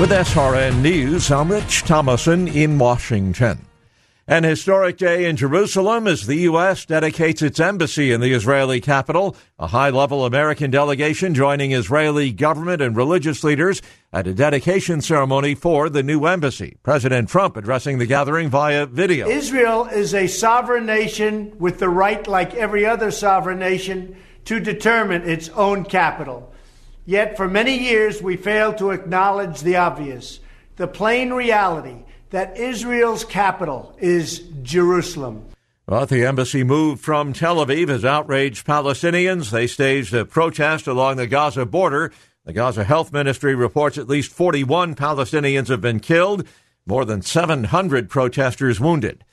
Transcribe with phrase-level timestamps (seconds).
[0.00, 3.66] With SRN News, I'm Rich Thomason in Washington.
[4.26, 6.86] An historic day in Jerusalem as the U.S.
[6.86, 9.36] dedicates its embassy in the Israeli capital.
[9.58, 15.54] A high level American delegation joining Israeli government and religious leaders at a dedication ceremony
[15.54, 16.78] for the new embassy.
[16.82, 19.28] President Trump addressing the gathering via video.
[19.28, 25.28] Israel is a sovereign nation with the right, like every other sovereign nation, to determine
[25.28, 26.49] its own capital.
[27.10, 30.38] Yet for many years we failed to acknowledge the obvious,
[30.76, 35.44] the plain reality that Israel's capital is Jerusalem.
[35.86, 39.50] But the embassy moved from Tel Aviv has outraged Palestinians.
[39.50, 42.12] They staged a protest along the Gaza border.
[42.44, 46.46] The Gaza Health Ministry reports at least 41 Palestinians have been killed,
[46.86, 49.24] more than 700 protesters wounded.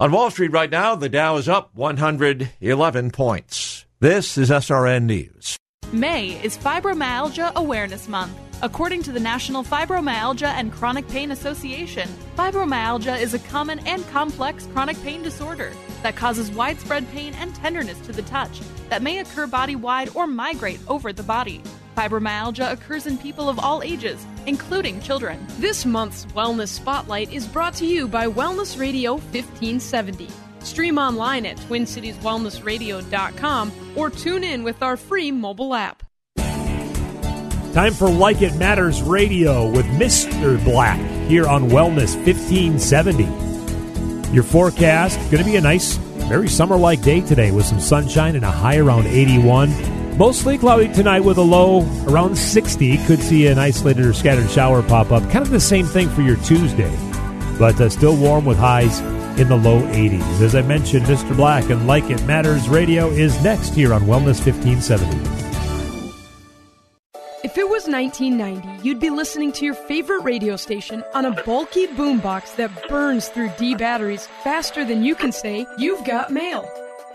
[0.00, 3.84] On Wall Street right now, the Dow is up 111 points.
[4.00, 5.58] This is SRN News.
[5.92, 8.38] May is Fibromyalgia Awareness Month.
[8.60, 14.66] According to the National Fibromyalgia and Chronic Pain Association, fibromyalgia is a common and complex
[14.74, 15.72] chronic pain disorder
[16.02, 20.26] that causes widespread pain and tenderness to the touch that may occur body wide or
[20.26, 21.62] migrate over the body.
[21.96, 25.42] Fibromyalgia occurs in people of all ages, including children.
[25.58, 30.28] This month's Wellness Spotlight is brought to you by Wellness Radio 1570.
[30.68, 36.02] Stream online at TwinCitiesWellnessRadio.com or tune in with our free mobile app.
[37.72, 40.62] Time for Like It Matters Radio with Mr.
[40.64, 44.34] Black here on Wellness 1570.
[44.34, 45.96] Your forecast going to be a nice,
[46.28, 50.16] very summer like day today with some sunshine and a high around 81.
[50.18, 52.98] Mostly cloudy tonight with a low around 60.
[53.06, 55.22] Could see an isolated or scattered shower pop up.
[55.30, 56.92] Kind of the same thing for your Tuesday,
[57.58, 59.00] but uh, still warm with highs
[59.38, 60.40] in the low 80s.
[60.40, 61.36] As I mentioned, Mr.
[61.36, 65.38] Black and Like It Matters Radio is next here on Wellness 1570.
[67.44, 71.86] If it was 1990, you'd be listening to your favorite radio station on a bulky
[71.86, 76.68] boombox that burns through D batteries faster than you can say, You've got mail.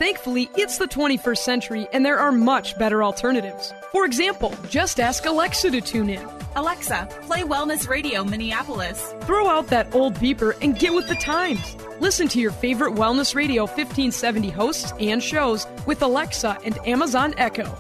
[0.04, 3.74] Thankfully, it's the 21st century and there are much better alternatives.
[3.94, 6.28] For example, just ask Alexa to tune in.
[6.58, 9.14] Alexa, play Wellness Radio Minneapolis.
[9.22, 11.78] Throw out that old beeper and get with the times.
[12.02, 17.74] Listen to your favorite Wellness Radio 1570 hosts and shows with Alexa and Amazon Echo.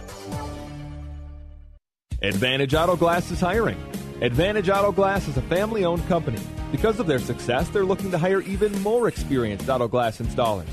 [2.21, 3.77] Advantage Auto Glass is hiring.
[4.21, 6.39] Advantage Auto Glass is a family owned company.
[6.71, 10.69] Because of their success, they're looking to hire even more experienced auto glass installers.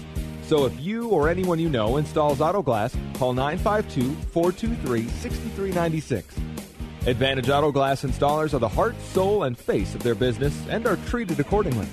[0.51, 6.35] So if you or anyone you know installs auto glass, call 952 423 6396.
[7.07, 10.97] Advantage Auto Glass installers are the heart, soul, and face of their business and are
[11.07, 11.87] treated accordingly.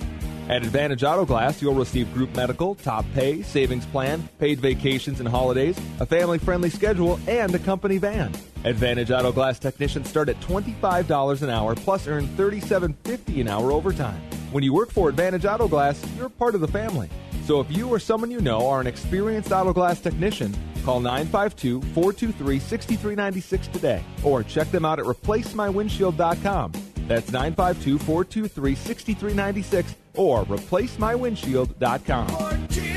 [0.50, 5.30] At Advantage Auto Glass, you'll receive group medical, top pay, savings plan, paid vacations and
[5.30, 8.34] holidays, a family friendly schedule, and a company van.
[8.64, 14.20] Advantage Auto Glass technicians start at $25 an hour plus earn $37.50 an hour overtime.
[14.52, 17.08] When you work for Advantage Auto Glass, you're part of the family.
[17.48, 20.54] So if you or someone you know are an experienced auto glass technician,
[20.84, 26.74] call 952 423 6396 today or check them out at replacemywindshield.com.
[27.08, 32.97] That's 952 423 6396 or replacemywindshield.com.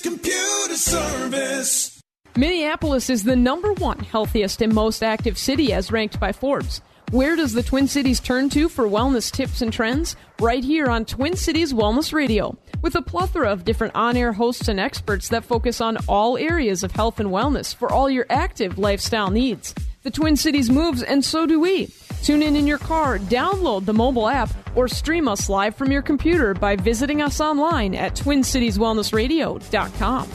[0.00, 2.00] Computer Service.
[2.36, 6.80] Minneapolis is the number one healthiest and most active city as ranked by Forbes.
[7.10, 10.14] Where does the Twin Cities turn to for wellness tips and trends?
[10.40, 12.58] Right here on Twin Cities Wellness Radio.
[12.82, 16.82] With a plethora of different on air hosts and experts that focus on all areas
[16.82, 19.74] of health and wellness for all your active lifestyle needs.
[20.02, 21.92] The Twin Cities moves, and so do we.
[22.22, 26.02] Tune in in your car, download the mobile app, or stream us live from your
[26.02, 30.28] computer by visiting us online at TwinCitiesWellnessRadio.com.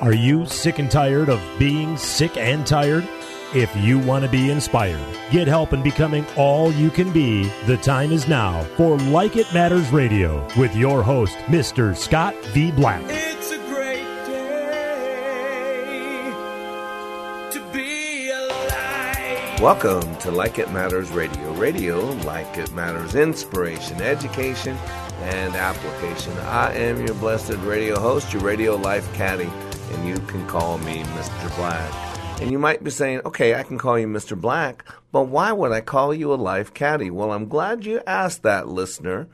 [0.00, 3.06] Are you sick and tired of being sick and tired?
[3.54, 4.98] If you want to be inspired,
[5.30, 9.52] get help in becoming all you can be, the time is now for Like It
[9.52, 11.94] Matters Radio with your host, Mr.
[11.94, 12.70] Scott V.
[12.72, 13.02] Black.
[13.08, 16.32] It's a great day
[17.50, 18.01] to be alive.
[19.62, 21.52] Welcome to Like It Matters Radio.
[21.52, 24.76] Radio, like it matters, inspiration, education,
[25.20, 26.36] and application.
[26.38, 29.48] I am your blessed radio host, your radio life caddy,
[29.92, 31.56] and you can call me Mr.
[31.56, 32.40] Black.
[32.40, 34.36] And you might be saying, okay, I can call you Mr.
[34.36, 37.12] Black, but why would I call you a life caddy?
[37.12, 39.28] Well, I'm glad you asked that, listener,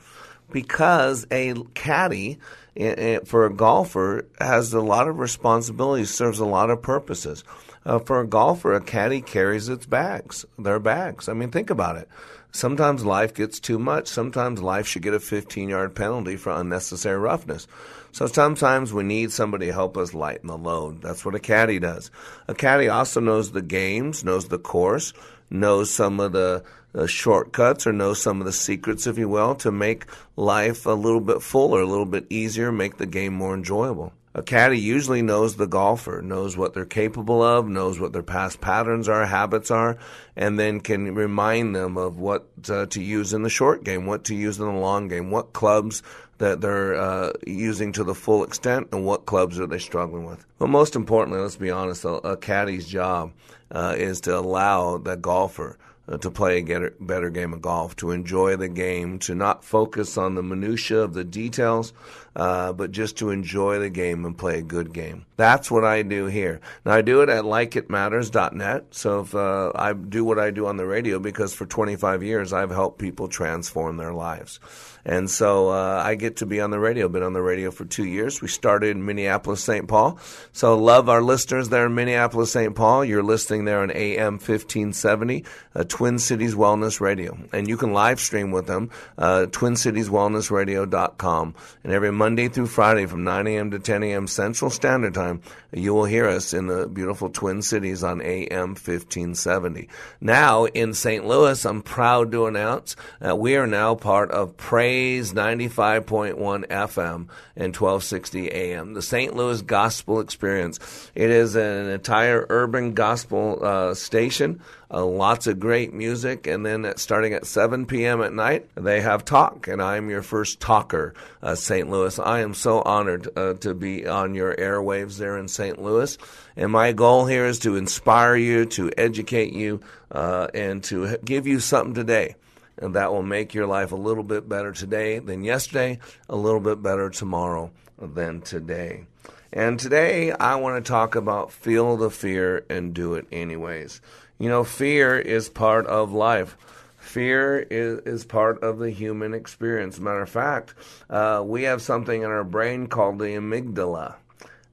[0.51, 2.39] because a caddy
[2.77, 7.45] eh, eh, for a golfer has a lot of responsibilities, serves a lot of purposes.
[7.89, 11.27] Uh, for a golfer, a caddy carries its bags, their bags.
[11.27, 12.07] I mean, think about it.
[12.53, 14.09] Sometimes life gets too much.
[14.09, 17.67] Sometimes life should get a 15 yard penalty for unnecessary roughness.
[18.13, 21.01] So sometimes we need somebody to help us lighten the load.
[21.01, 22.11] That's what a caddy does.
[22.47, 25.15] A caddy also knows the games, knows the course,
[25.49, 26.65] knows some of the
[26.95, 30.05] uh, shortcuts or knows some of the secrets, if you will, to make
[30.37, 34.13] life a little bit fuller, a little bit easier, make the game more enjoyable.
[34.39, 38.61] A caddy usually knows the golfer, knows what they're capable of, knows what their past
[38.61, 39.99] patterns are, habits are,
[40.37, 44.23] and then can remind them of what uh, to use in the short game, what
[44.27, 46.05] to use in the long game, what clubs
[46.39, 50.47] that they're uh, using to the full extent, and what clubs are they struggling with.
[50.61, 53.33] But most importantly, let's be honest, a, a caddy's job
[53.73, 58.13] uh, is to allow the golfer uh, to play a better game of golf, to
[58.13, 61.93] enjoy the game, to not focus on the minutia of the details,
[62.39, 65.27] uh, but just to enjoy the game and play a good game.
[65.37, 66.61] That's what I do here.
[66.87, 68.87] Now I do it at likeitmatters.net.
[68.93, 72.53] So if uh, I do what I do on the radio, because for 25 years
[72.53, 74.61] I've helped people transform their lives.
[75.09, 77.09] And so uh, I get to be on the radio.
[77.09, 78.43] Been on the radio for two years.
[78.43, 79.89] We started in Minneapolis, St.
[79.89, 80.19] Paul.
[80.53, 82.75] So love our listeners there in Minneapolis, St.
[82.75, 83.07] Paul.
[83.07, 88.21] You're listening there on AM 1570, uh, Twin Cities Wellness Radio, and you can live
[88.21, 91.55] stream with them, uh, TwinCitiesWellnessRadio.com.
[91.85, 93.71] And every Monday through Friday from 9 a.m.
[93.71, 94.27] to 10 a.m.
[94.27, 95.41] Central Standard Time,
[95.73, 99.89] you will hear us in the beautiful Twin Cities on AM 1570.
[100.21, 101.27] Now in St.
[101.27, 106.35] Louis, I'm proud to announce that we are now part of Praise 95.1
[106.67, 109.35] FM and 1260 AM, the St.
[109.37, 111.11] Louis Gospel Experience.
[111.15, 114.61] It is an entire urban gospel uh, station.
[114.91, 118.23] Uh, lots of great music, and then at, starting at 7 p.m.
[118.23, 121.91] at night, they have talk, and I'm your first talker, uh, St.
[121.91, 122.19] Louis.
[122.19, 125.81] I am so honored uh, to be on your airwaves there in St.
[125.81, 126.17] Louis,
[126.57, 129.81] and my goal here is to inspire you, to educate you,
[130.11, 132.35] uh, and to give you something today
[132.79, 135.99] and that will make your life a little bit better today than yesterday,
[136.29, 137.71] a little bit better tomorrow
[138.01, 139.05] than today.
[139.53, 144.01] And today I want to talk about feel the fear and do it anyways.
[144.39, 146.57] You know, fear is part of life.
[146.99, 149.99] Fear is, is part of the human experience.
[149.99, 150.75] Matter of fact,
[151.09, 154.17] uh, we have something in our brain called the amygdala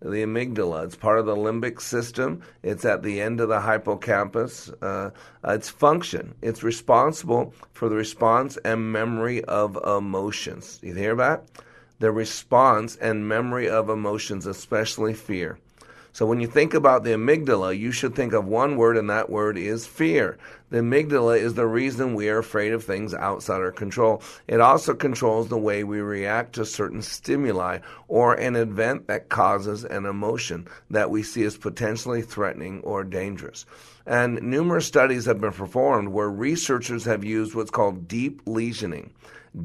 [0.01, 0.85] the amygdala.
[0.85, 2.41] It's part of the limbic system.
[2.63, 4.69] It's at the end of the hippocampus.
[4.81, 5.11] Uh,
[5.43, 6.35] its function.
[6.41, 10.79] It's responsible for the response and memory of emotions.
[10.81, 11.45] You hear that?
[11.99, 15.59] The response and memory of emotions, especially fear.
[16.15, 19.29] So when you think about the amygdala, you should think of one word, and that
[19.29, 20.37] word is fear.
[20.69, 24.21] The amygdala is the reason we are afraid of things outside our control.
[24.47, 29.83] It also controls the way we react to certain stimuli or an event that causes
[29.83, 33.65] an emotion that we see as potentially threatening or dangerous.
[34.05, 39.09] And numerous studies have been performed where researchers have used what's called deep lesioning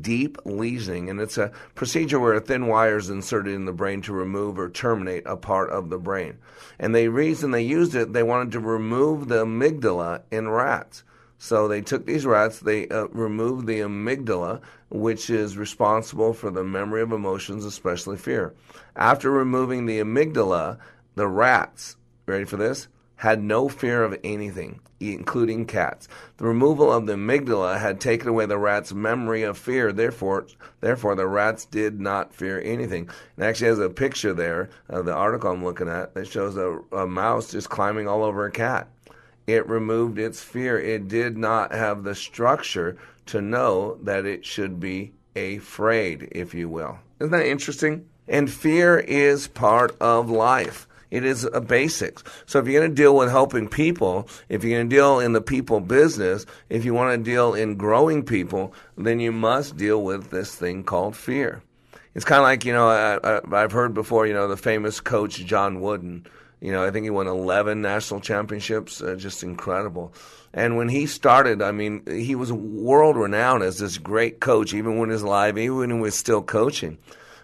[0.00, 4.02] deep lesioning, and it's a procedure where a thin wire is inserted in the brain
[4.02, 6.38] to remove or terminate a part of the brain.
[6.78, 11.02] And the reason they used it, they wanted to remove the amygdala in rats.
[11.38, 16.62] So they took these rats, they uh, removed the amygdala, which is responsible for the
[16.62, 18.52] memory of emotions, especially fear.
[18.94, 20.78] After removing the amygdala,
[21.14, 22.88] the rats, ready for this,
[23.20, 26.08] had no fear of anything, including cats.
[26.38, 29.92] The removal of the amygdala had taken away the rat's memory of fear.
[29.92, 30.46] Therefore,
[30.80, 33.10] therefore, the rats did not fear anything.
[33.36, 36.80] And actually, has a picture there of the article I'm looking at that shows a,
[36.96, 38.88] a mouse just climbing all over a cat.
[39.46, 40.80] It removed its fear.
[40.80, 42.96] It did not have the structure
[43.26, 46.98] to know that it should be afraid, if you will.
[47.20, 48.06] Isn't that interesting?
[48.26, 50.86] And fear is part of life.
[51.10, 52.22] It is a basics.
[52.46, 55.32] So if you're going to deal with helping people, if you're going to deal in
[55.32, 60.02] the people business, if you want to deal in growing people, then you must deal
[60.02, 61.62] with this thing called fear.
[62.14, 65.44] It's kind of like, you know, I, have heard before, you know, the famous coach
[65.44, 66.26] John Wooden.
[66.60, 70.12] You know, I think he won 11 national championships, uh, just incredible.
[70.52, 74.98] And when he started, I mean, he was world renowned as this great coach, even
[74.98, 76.98] when he was alive, even when he was still coaching.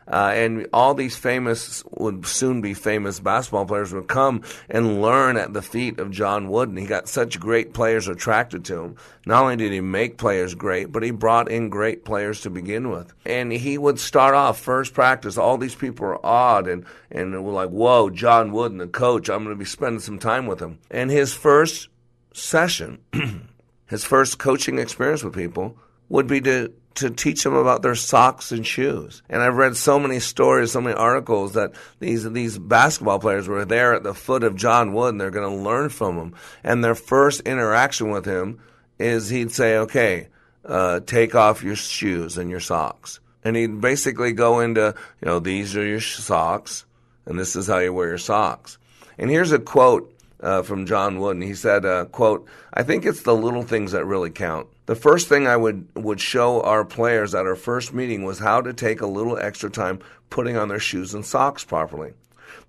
[0.08, 5.36] Uh, and all these famous, would soon be famous basketball players would come and learn
[5.36, 6.76] at the feet of John Wooden.
[6.76, 8.96] He got such great players attracted to him.
[9.26, 12.90] Not only did he make players great, but he brought in great players to begin
[12.90, 13.12] with.
[13.24, 15.36] And he would start off first practice.
[15.36, 19.42] All these people were awed and, and were like, whoa, John Wooden, the coach, I'm
[19.42, 20.78] going to be spending some time with him.
[20.88, 21.88] And his first
[22.32, 22.98] session,
[23.86, 25.76] his first coaching experience with people
[26.08, 29.22] would be to to teach them about their socks and shoes.
[29.28, 33.64] And I've read so many stories, so many articles that these these basketball players were
[33.64, 36.34] there at the foot of John Wooden they're going to learn from him.
[36.64, 38.60] And their first interaction with him
[38.98, 40.28] is he'd say, "Okay,
[40.64, 45.38] uh, take off your shoes and your socks." And he'd basically go into, you know,
[45.38, 46.84] these are your socks,
[47.26, 48.78] and this is how you wear your socks.
[49.18, 51.42] And here's a quote uh, from John Wooden.
[51.42, 54.66] He said, uh, "quote I think it's the little things that really count.
[54.86, 58.60] The first thing I would would show our players at our first meeting was how
[58.60, 59.98] to take a little extra time
[60.30, 62.12] putting on their shoes and socks properly.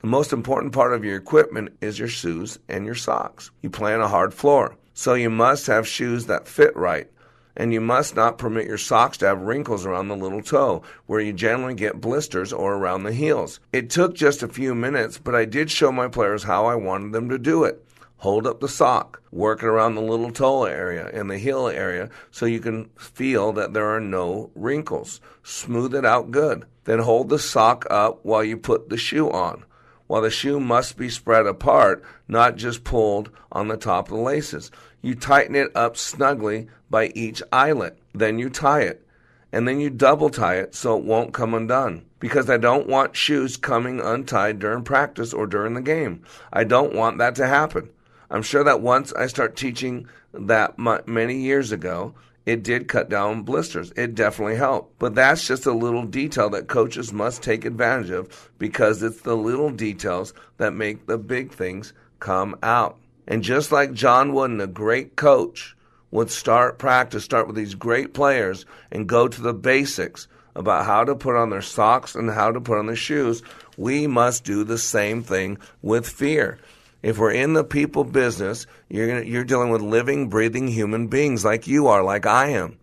[0.01, 3.51] The most important part of your equipment is your shoes and your socks.
[3.61, 7.07] You play on a hard floor, so you must have shoes that fit right."
[7.55, 11.19] And you must not permit your socks to have wrinkles around the little toe, where
[11.19, 13.59] you generally get blisters or around the heels.
[13.71, 17.13] It took just a few minutes, but I did show my players how I wanted
[17.13, 17.86] them to do it
[18.17, 22.09] hold up the sock, work it around the little toe area and the heel area
[22.31, 25.21] so you can feel that there are no wrinkles.
[25.43, 26.65] Smooth it out good.
[26.85, 29.63] Then hold the sock up while you put the shoe on.
[30.07, 34.23] While the shoe must be spread apart, not just pulled on the top of the
[34.23, 34.71] laces.
[35.01, 37.99] You tighten it up snugly by each eyelet.
[38.13, 39.05] Then you tie it.
[39.51, 43.15] And then you double tie it so it won't come undone because I don't want
[43.15, 46.23] shoes coming untied during practice or during the game.
[46.51, 47.89] I don't want that to happen.
[48.29, 52.13] I'm sure that once I start teaching that many years ago,
[52.45, 53.91] it did cut down blisters.
[53.95, 54.97] It definitely helped.
[54.99, 59.35] But that's just a little detail that coaches must take advantage of because it's the
[59.35, 62.97] little details that make the big things come out.
[63.27, 65.75] And just like John Wooden, a great coach,
[66.11, 71.03] would start practice, start with these great players and go to the basics about how
[71.03, 73.43] to put on their socks and how to put on their shoes,
[73.77, 76.57] we must do the same thing with fear.
[77.01, 81.45] If we're in the people business, you're gonna, you're dealing with living, breathing human beings
[81.45, 82.79] like you are, like I am.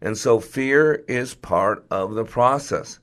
[0.00, 2.98] And so fear is part of the process.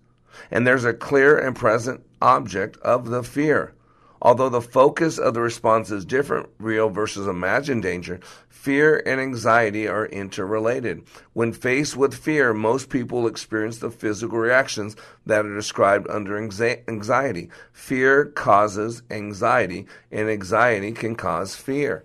[0.52, 3.74] And there's a clear and present object of the fear.
[4.22, 9.88] Although the focus of the response is different, real versus imagined danger, fear and anxiety
[9.88, 11.04] are interrelated.
[11.34, 17.50] When faced with fear, most people experience the physical reactions that are described under anxiety.
[17.74, 22.04] Fear causes anxiety, and anxiety can cause fear.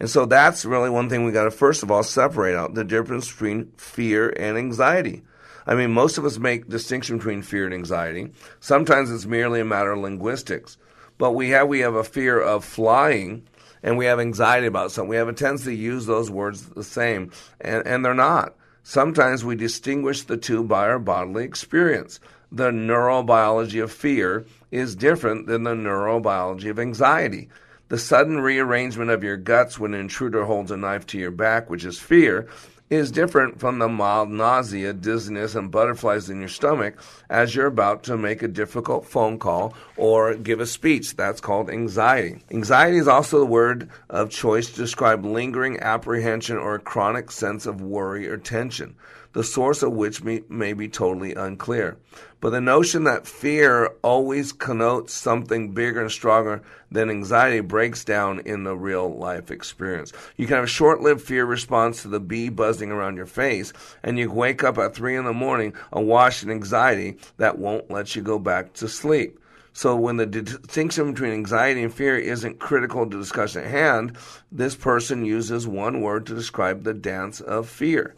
[0.00, 2.84] And so that's really one thing we got to first of all separate out the
[2.84, 5.22] difference between fear and anxiety.
[5.66, 8.30] I mean, most of us make distinction between fear and anxiety.
[8.58, 10.78] Sometimes it's merely a matter of linguistics.
[11.18, 13.46] But we have we have a fear of flying
[13.82, 15.10] and we have anxiety about something.
[15.10, 18.54] We have a tendency to use those words the same, and, and they're not.
[18.82, 22.20] Sometimes we distinguish the two by our bodily experience.
[22.50, 27.50] The neurobiology of fear is different than the neurobiology of anxiety.
[27.88, 31.68] The sudden rearrangement of your guts when an intruder holds a knife to your back,
[31.68, 32.48] which is fear,
[32.90, 36.96] is different from the mild nausea, dizziness, and butterflies in your stomach
[37.28, 41.14] as you're about to make a difficult phone call or give a speech.
[41.16, 42.42] That's called anxiety.
[42.50, 47.66] Anxiety is also the word of choice to describe lingering apprehension or a chronic sense
[47.66, 48.94] of worry or tension
[49.38, 51.96] the source of which may, may be totally unclear.
[52.40, 58.40] But the notion that fear always connotes something bigger and stronger than anxiety breaks down
[58.40, 60.12] in the real life experience.
[60.36, 63.72] You can have a short lived fear response to the bee buzzing around your face,
[64.02, 68.16] and you wake up at 3 in the morning awash in anxiety that won't let
[68.16, 69.38] you go back to sleep.
[69.72, 74.18] So when the distinction between anxiety and fear isn't critical to discussion at hand,
[74.50, 78.16] this person uses one word to describe the dance of fear.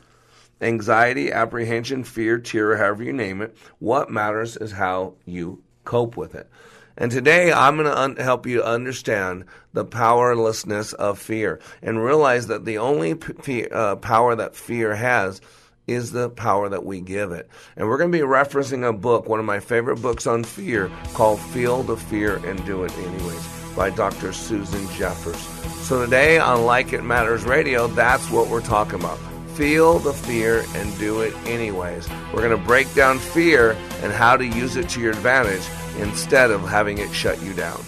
[0.61, 6.35] Anxiety, apprehension, fear, terror, however you name it, what matters is how you cope with
[6.35, 6.49] it.
[6.97, 12.49] And today I'm going to un- help you understand the powerlessness of fear and realize
[12.49, 15.41] that the only p- uh, power that fear has
[15.87, 17.49] is the power that we give it.
[17.77, 20.91] And we're going to be referencing a book, one of my favorite books on fear,
[21.15, 24.33] called Feel the Fear and Do It Anyways by Dr.
[24.33, 25.41] Susan Jeffers.
[25.87, 29.19] So today on Like It Matters Radio, that's what we're talking about.
[29.61, 32.09] Feel the fear and do it anyways.
[32.33, 35.61] We're going to break down fear and how to use it to your advantage
[35.99, 37.79] instead of having it shut you down.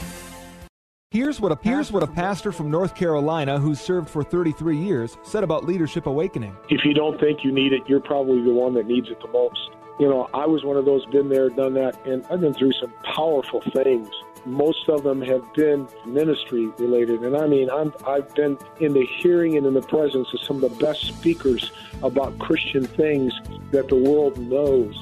[1.11, 5.17] Here's what a here's what a pastor from North Carolina who's served for 33 years
[5.23, 6.55] said about Leadership Awakening.
[6.69, 9.29] If you don't think you need it, you're probably the one that needs it the
[9.29, 9.71] most.
[9.99, 12.73] You know, I was one of those been there, done that, and I've been through
[12.73, 14.11] some powerful things.
[14.45, 19.07] Most of them have been ministry related, and I mean, I'm, I've been in the
[19.07, 21.71] hearing and in the presence of some of the best speakers
[22.03, 23.33] about Christian things
[23.71, 24.97] that the world knows.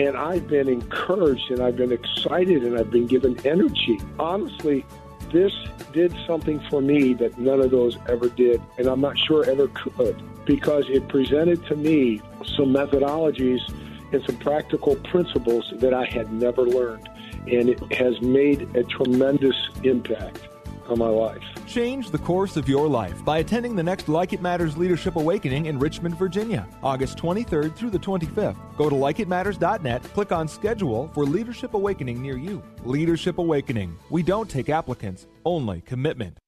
[0.00, 4.00] And I've been encouraged and I've been excited and I've been given energy.
[4.18, 4.84] Honestly,
[5.30, 5.52] this
[5.92, 9.68] did something for me that none of those ever did, and I'm not sure ever
[9.68, 13.60] could, because it presented to me some methodologies
[14.12, 17.08] and some practical principles that I had never learned.
[17.46, 20.48] And it has made a tremendous impact
[20.88, 21.42] on my life.
[21.66, 25.66] Change the course of your life by attending the next Like It Matters Leadership Awakening
[25.66, 28.56] in Richmond, Virginia, August 23rd through the 25th.
[28.76, 32.62] Go to likeitmatters.net, click on schedule for Leadership Awakening near you.
[32.84, 33.96] Leadership Awakening.
[34.10, 36.38] We don't take applicants, only commitment.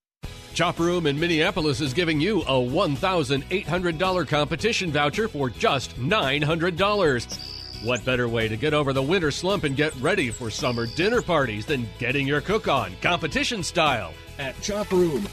[0.55, 7.62] Chop Room in Minneapolis is giving you a $1,800 competition voucher for just $900.
[7.83, 11.21] What better way to get over the winter slump and get ready for summer dinner
[11.21, 15.29] parties than getting your cook on competition style at Chop Room?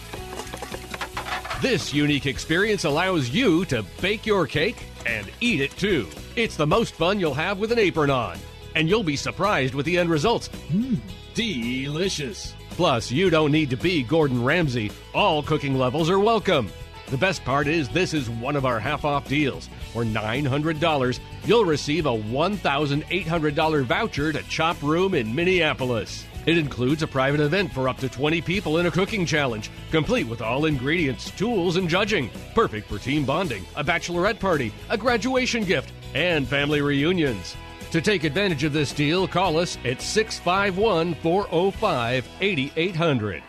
[1.61, 6.07] This unique experience allows you to bake your cake and eat it too.
[6.35, 8.39] It's the most fun you'll have with an apron on,
[8.73, 10.49] and you'll be surprised with the end results.
[10.71, 10.97] Mmm,
[11.35, 12.55] delicious.
[12.71, 14.89] Plus, you don't need to be Gordon Ramsay.
[15.13, 16.71] All cooking levels are welcome.
[17.09, 19.67] The best part is this is one of our half off deals.
[19.93, 26.25] For $900, you'll receive a $1,800 voucher to Chop Room in Minneapolis.
[26.45, 30.27] It includes a private event for up to 20 people in a cooking challenge, complete
[30.27, 32.29] with all ingredients, tools, and judging.
[32.53, 37.55] Perfect for team bonding, a bachelorette party, a graduation gift, and family reunions.
[37.91, 43.43] To take advantage of this deal, call us at 651 405 8800.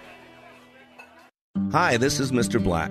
[1.72, 2.62] Hi, this is Mr.
[2.62, 2.90] Black.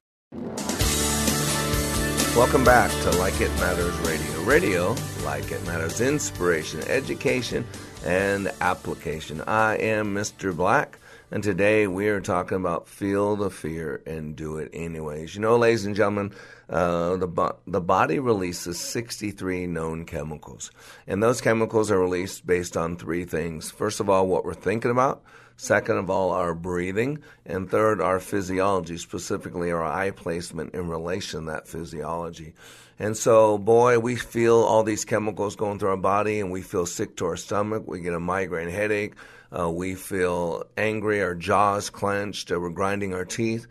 [2.35, 4.41] Welcome back to Like It Matters Radio.
[4.43, 7.65] Radio, like it matters, inspiration, education,
[8.05, 9.41] and application.
[9.41, 10.55] I am Mr.
[10.55, 10.97] Black,
[11.29, 15.35] and today we are talking about feel the fear and do it anyways.
[15.35, 16.31] You know, ladies and gentlemen,
[16.69, 20.71] uh, the bo- the body releases 63 known chemicals,
[21.05, 23.69] and those chemicals are released based on three things.
[23.69, 25.21] First of all, what we're thinking about.
[25.57, 27.19] Second of all, our breathing.
[27.45, 32.53] And third, our physiology, specifically our eye placement in relation to that physiology.
[32.99, 36.85] And so, boy, we feel all these chemicals going through our body and we feel
[36.85, 37.83] sick to our stomach.
[37.87, 39.15] We get a migraine headache.
[39.57, 43.67] Uh, we feel angry, our jaws clenched, uh, we're grinding our teeth.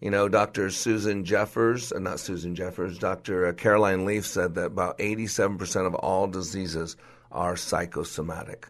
[0.00, 0.70] You know, Dr.
[0.70, 3.52] Susan Jeffers, uh, not Susan Jeffers, Dr.
[3.52, 6.96] Caroline Leaf said that about 87% of all diseases
[7.30, 8.68] are psychosomatic.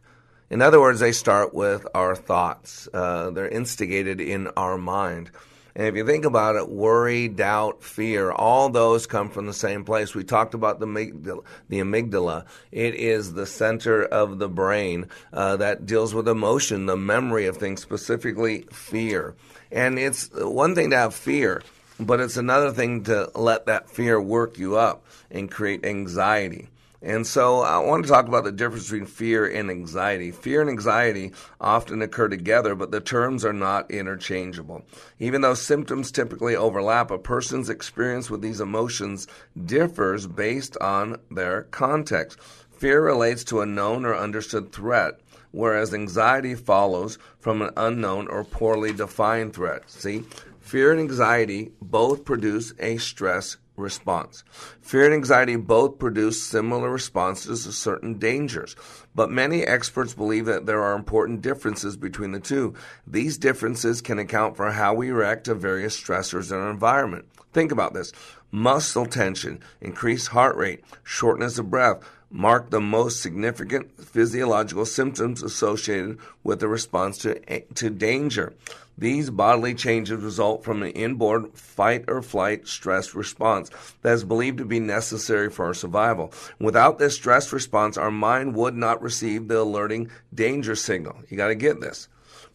[0.51, 2.89] In other words, they start with our thoughts.
[2.93, 5.31] Uh, they're instigated in our mind.
[5.79, 9.85] And if you think about it, worry, doubt, fear, all those come from the same
[9.85, 10.15] place.
[10.15, 11.45] We talked about the amygdala.
[11.69, 12.47] The amygdala.
[12.73, 17.59] It is the center of the brain uh, that deals with emotion, the memory of
[17.59, 19.37] things, specifically fear.
[19.71, 21.63] And it's one thing to have fear,
[22.01, 26.69] but it's another thing to let that fear work you up and create anxiety.
[27.01, 30.33] And so I want to talk about the difference between fear and anxiety.
[30.33, 34.85] Fear and anxiety often occur together, but the terms are not interchangeable.
[35.21, 39.29] Even though symptoms typically overlap, a person's experience with these emotions
[39.65, 42.41] differs based on their context.
[42.71, 45.21] Fear relates to a known or understood threat,
[45.53, 49.89] whereas anxiety follows from an unknown or poorly defined threat.
[49.89, 50.25] See,
[50.61, 54.45] fear and anxiety both produce a stress response.
[54.81, 58.77] Fear and anxiety both produce similar responses to certain dangers,
[59.15, 62.75] but many experts believe that there are important differences between the two.
[63.07, 67.27] These differences can account for how we react to various stressors in our environment.
[67.53, 68.13] Think about this.
[68.51, 76.19] Muscle tension, increased heart rate, shortness of breath, mark the most significant physiological symptoms associated
[76.43, 78.55] with the response to, to danger.
[78.99, 83.71] These bodily changes result from an inborn fight or flight stress response
[84.03, 86.33] that is believed to be necessary for our survival.
[86.59, 91.17] Without this stress response, our mind would not receive the alerting danger signal.
[91.29, 92.09] You got to get this.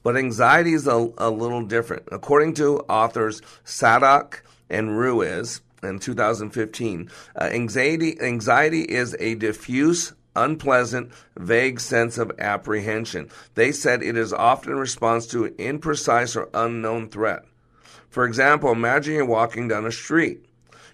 [0.03, 2.09] But anxiety is a, a little different.
[2.11, 11.11] According to authors Sadock and Ruiz in 2015, uh, anxiety, anxiety is a diffuse unpleasant,
[11.37, 13.29] vague sense of apprehension.
[13.55, 17.43] They said it is often in response to an imprecise or unknown threat.
[18.09, 20.45] For example, imagine you're walking down a street.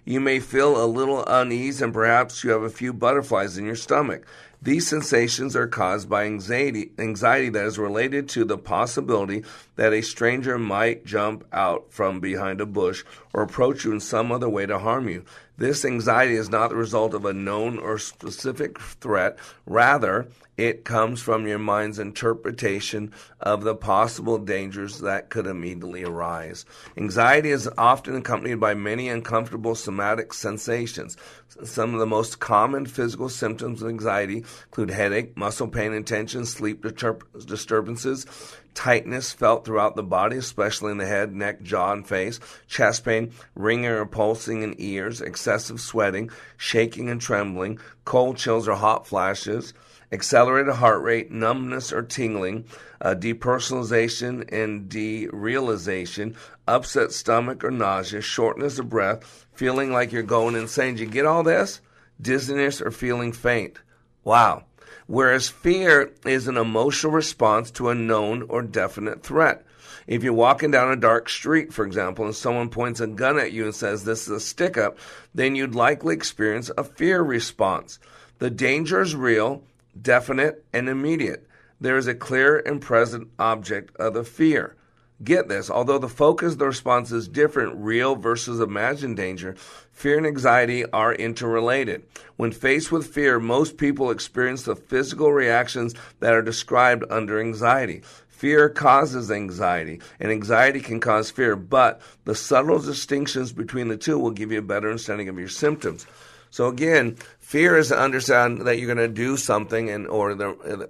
[0.06, 3.76] You may feel a little unease and perhaps you have a few butterflies in your
[3.76, 4.26] stomach.
[4.62, 9.46] These sensations are caused by anxiety, anxiety that is related to the possibility
[9.78, 14.34] that a stranger might jump out from behind a bush or approach you in some
[14.34, 15.24] other way to harm you.
[15.58, 19.38] This anxiety is not the result of a known or specific threat.
[19.66, 20.28] Rather,
[20.60, 26.66] it comes from your mind's interpretation of the possible dangers that could immediately arise.
[26.98, 31.16] Anxiety is often accompanied by many uncomfortable somatic sensations.
[31.64, 36.46] Some of the most common physical symptoms of anxiety include headache, muscle pain and tension,
[36.46, 38.26] sleep disturbances,
[38.74, 43.32] tightness felt throughout the body, especially in the head, neck, jaw, and face, chest pain,
[43.56, 49.74] ringing or pulsing in ears, excessive sweating, shaking and trembling, cold chills or hot flashes,
[50.12, 52.66] accelerated heart rate, numbness or tingling,
[53.02, 56.36] uh, depersonalization and derealization,
[56.68, 60.96] upset stomach or nausea, shortness of breath, feeling like you're going insane.
[60.96, 61.82] Did you get all this?
[62.22, 63.78] Dizziness or feeling faint.
[64.24, 64.66] Wow.
[65.08, 69.66] Whereas fear is an emotional response to a known or definite threat.
[70.06, 73.52] If you're walking down a dark street, for example, and someone points a gun at
[73.52, 74.98] you and says this is a stick up,
[75.36, 78.00] then you'd likely experience a fear response.
[78.40, 79.64] The danger is real,
[80.00, 81.48] definite, and immediate.
[81.82, 84.76] There is a clear and present object of the fear.
[85.22, 89.56] Get this, although the focus of the response is different, real versus imagined danger,
[89.92, 92.04] fear and anxiety are interrelated.
[92.38, 98.02] When faced with fear, most people experience the physical reactions that are described under anxiety.
[98.30, 104.18] Fear causes anxiety, and anxiety can cause fear, but the subtle distinctions between the two
[104.18, 106.08] will give you a better understanding of your symptoms.
[106.52, 110.36] So again, fear is to understand that you're going to do something and or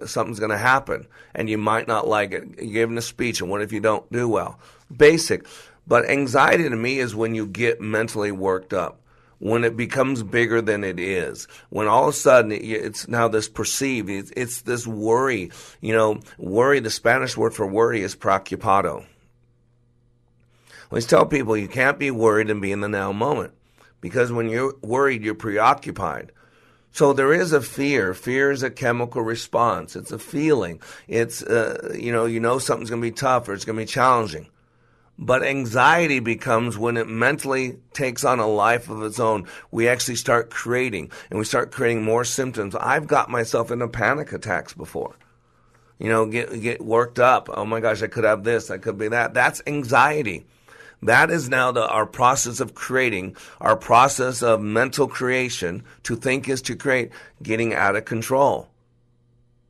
[0.06, 2.44] something's going to happen and you might not like it.
[2.58, 4.58] You're giving a speech and what if you don't do well?
[4.94, 5.46] Basic.
[5.86, 8.96] But anxiety to me is when you get mentally worked up.
[9.38, 13.48] When it becomes bigger than it is, when all of a sudden it's now this
[13.48, 15.50] perceived, it's, it's this worry.
[15.80, 16.78] You know, worry.
[16.80, 19.06] The Spanish word for worry is preocupado.
[20.90, 23.54] Always tell people you can't be worried and be in the now moment
[24.00, 26.32] because when you're worried, you're preoccupied.
[26.92, 28.14] So there is a fear.
[28.14, 29.94] Fear is a chemical response.
[29.94, 30.80] It's a feeling.
[31.06, 33.82] It's, uh, you know, you know something's going to be tough or it's going to
[33.82, 34.48] be challenging.
[35.16, 39.46] But anxiety becomes when it mentally takes on a life of its own.
[39.70, 42.74] We actually start creating and we start creating more symptoms.
[42.74, 45.14] I've got myself into panic attacks before.
[45.98, 47.50] You know, get, get worked up.
[47.52, 48.70] Oh my gosh, I could have this.
[48.70, 49.34] I could be that.
[49.34, 50.46] That's anxiety.
[51.02, 55.84] That is now the, our process of creating, our process of mental creation.
[56.04, 57.10] To think is to create,
[57.42, 58.68] getting out of control.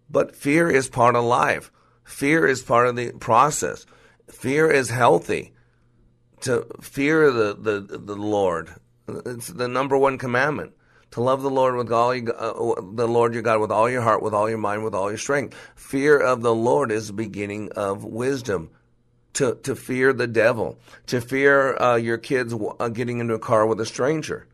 [0.08, 1.70] But fear is part of life.
[2.04, 3.86] Fear is part of the process.
[4.28, 5.52] Fear is healthy.
[6.42, 8.74] To fear the, the, the Lord.
[9.06, 10.72] It's the number one commandment
[11.12, 14.22] to love the Lord with all uh, the Lord your God with all your heart,
[14.22, 15.56] with all your mind, with all your strength.
[15.74, 18.70] Fear of the Lord is the beginning of wisdom.
[19.34, 23.66] To, to fear the devil, to fear uh, your kids uh, getting into a car
[23.66, 24.46] with a stranger.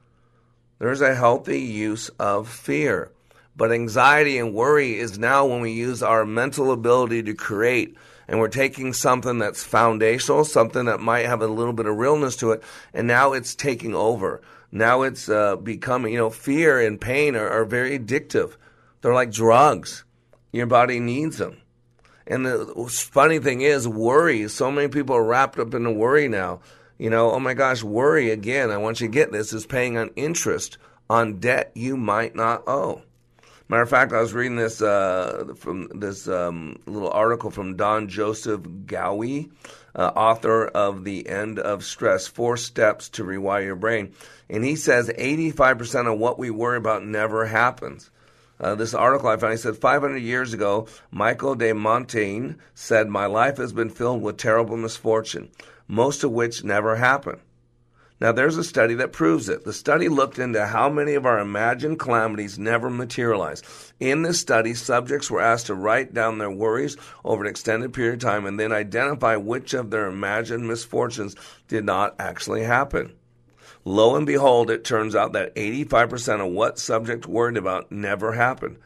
[0.79, 3.11] There's a healthy use of fear.
[3.57, 7.97] But anxiety and worry is now when we use our mental ability to create
[8.29, 12.37] and we're taking something that's foundational, something that might have a little bit of realness
[12.37, 12.63] to it,
[12.93, 14.43] and now it's taking over.
[14.73, 18.57] Now it's uh, becoming, you know, fear and pain are, are very addictive.
[19.01, 20.05] They're like drugs.
[20.53, 21.59] Your body needs them.
[22.27, 26.29] And the funny thing is, worry, so many people are wrapped up in the worry
[26.29, 26.61] now.
[26.99, 29.99] You know, oh my gosh, worry again, I want you to get this, is paying
[29.99, 33.03] on interest on debt you might not owe.
[33.69, 38.09] Matter of fact, I was reading this uh, from this um, little article from Don
[38.09, 39.51] Joseph Goewey,
[39.97, 44.13] uh, author of The End of Stress Four Steps to Rewire Your Brain.
[44.49, 48.09] And he says 85% of what we worry about never happens.
[48.59, 53.27] Uh, this article I found, he said 500 years ago, Michael de Montaigne said, My
[53.27, 55.51] life has been filled with terrible misfortune,
[55.87, 57.41] most of which never happened.
[58.19, 59.65] Now, there's a study that proves it.
[59.65, 63.63] The study looked into how many of our imagined calamities never materialize.
[64.01, 68.15] In this study, subjects were asked to write down their worries over an extended period
[68.15, 71.37] of time and then identify which of their imagined misfortunes
[71.69, 73.13] did not actually happen.
[73.89, 78.79] Lo and behold, it turns out that 85% of what subjects worried about never happened.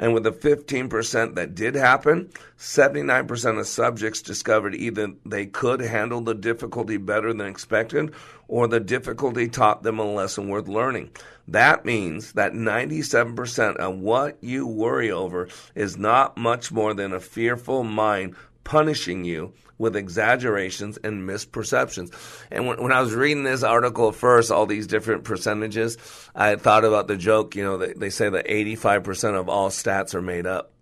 [0.00, 6.22] And with the 15% that did happen, 79% of subjects discovered either they could handle
[6.22, 8.12] the difficulty better than expected
[8.48, 11.10] or the difficulty taught them a lesson worth learning.
[11.46, 17.20] That means that 97% of what you worry over is not much more than a
[17.20, 22.12] fearful mind punishing you with exaggerations and misperceptions.
[22.50, 25.96] And when, when I was reading this article first, all these different percentages,
[26.34, 30.14] I thought about the joke, you know, they, they say that 85% of all stats
[30.14, 30.72] are made up.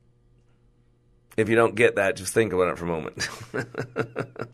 [1.36, 3.28] If you don't get that, just think about it for a moment.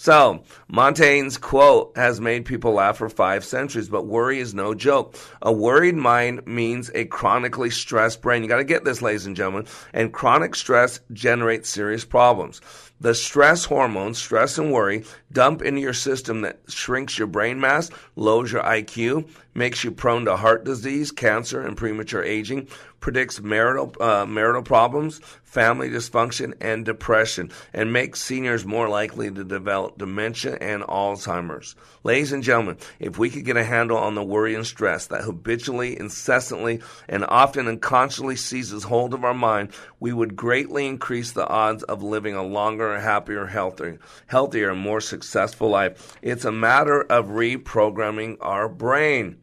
[0.00, 5.14] So, Montaigne's quote has made people laugh for five centuries, but worry is no joke.
[5.42, 8.42] A worried mind means a chronically stressed brain.
[8.42, 9.66] You got to get this, ladies and gentlemen.
[9.92, 12.62] And chronic stress generates serious problems.
[13.02, 17.90] The stress hormones, stress and worry, dump into your system that shrinks your brain mass,
[18.16, 22.68] lowers your IQ, makes you prone to heart disease, cancer, and premature aging,
[23.00, 29.42] predicts marital uh, marital problems, family dysfunction, and depression, and makes seniors more likely to
[29.42, 31.74] develop dementia and Alzheimer's.
[32.04, 35.24] Ladies and gentlemen, if we could get a handle on the worry and stress that
[35.24, 41.46] habitually, incessantly, and often unconsciously seizes hold of our mind, we would greatly increase the
[41.48, 46.16] odds of living a longer, happier, healthier, healthier, and more successful life.
[46.22, 49.39] It's a matter of reprogramming our brain.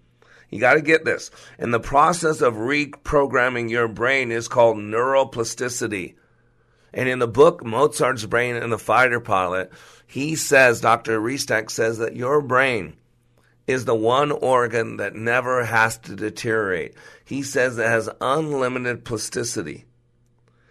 [0.49, 1.29] You got to get this.
[1.57, 6.15] And the process of reprogramming your brain is called neuroplasticity.
[6.93, 9.71] And in the book Mozart's Brain and the Fighter Pilot,
[10.07, 11.19] he says, Dr.
[11.19, 12.95] Restak says that your brain
[13.67, 16.95] is the one organ that never has to deteriorate.
[17.25, 19.85] He says it has unlimited plasticity.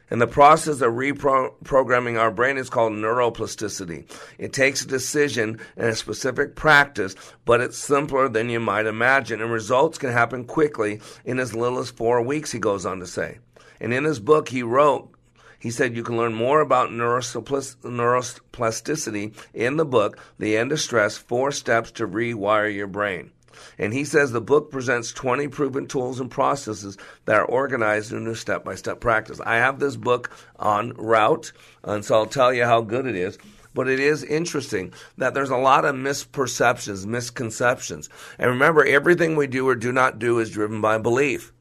[0.09, 4.09] And the process of reprogramming our brain is called neuroplasticity.
[4.39, 9.41] It takes a decision and a specific practice, but it's simpler than you might imagine,
[9.41, 13.07] and results can happen quickly in as little as four weeks, he goes on to
[13.07, 13.39] say.
[13.81, 15.11] And in his book, he wrote,
[15.59, 21.17] he said you can learn more about neuroplasticity in the book, The End of Stress
[21.17, 23.33] Four Steps to Rewire Your Brain.
[23.79, 28.19] And he says the book presents 20 proven tools and processes that are organized in
[28.19, 29.41] into step by step practice.
[29.45, 31.53] I have this book on route,
[31.85, 33.39] and so I'll tell you how good it is.
[33.75, 38.09] But it is interesting that there's a lot of misperceptions, misconceptions.
[38.39, 41.53] And remember, everything we do or do not do is driven by belief.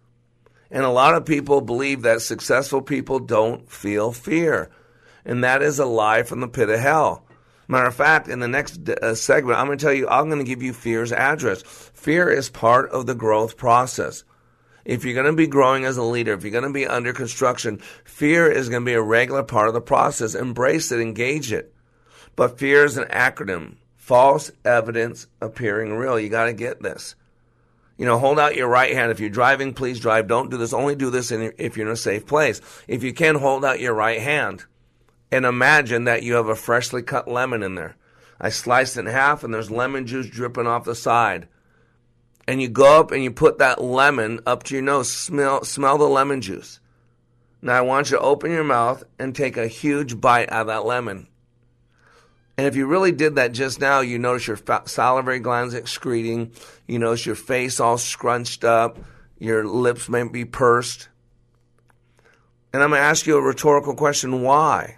[0.72, 4.72] And a lot of people believe that successful people don't feel fear.
[5.26, 7.25] And that is a lie from the pit of hell.
[7.68, 10.40] Matter of fact, in the next uh, segment, I'm going to tell you, I'm going
[10.40, 11.64] to give you fear's address.
[11.64, 14.24] Fear is part of the growth process.
[14.84, 17.12] If you're going to be growing as a leader, if you're going to be under
[17.12, 20.36] construction, fear is going to be a regular part of the process.
[20.36, 21.74] Embrace it, engage it.
[22.36, 26.20] But fear is an acronym false evidence appearing real.
[26.20, 27.16] You got to get this.
[27.98, 29.12] You know, hold out your right hand.
[29.12, 30.28] If you're driving, please drive.
[30.28, 30.74] Don't do this.
[30.74, 32.62] Only do this in, if you're in a safe place.
[32.88, 34.66] If you can, hold out your right hand
[35.36, 37.98] and imagine that you have a freshly cut lemon in there.
[38.40, 41.50] I sliced it in half and there's lemon juice dripping off the side.
[42.48, 45.12] And you go up and you put that lemon up to your nose.
[45.12, 46.80] Smell, smell the lemon juice.
[47.62, 50.68] Now I want you to open your mouth and take a huge bite out of
[50.68, 51.28] that lemon.
[52.58, 56.54] And if you really did that just now, you notice your salivary glands excreting.
[56.88, 59.00] You notice your face all scrunched up.
[59.38, 61.10] Your lips may be pursed.
[62.72, 64.96] And I'm going to ask you a rhetorical question why?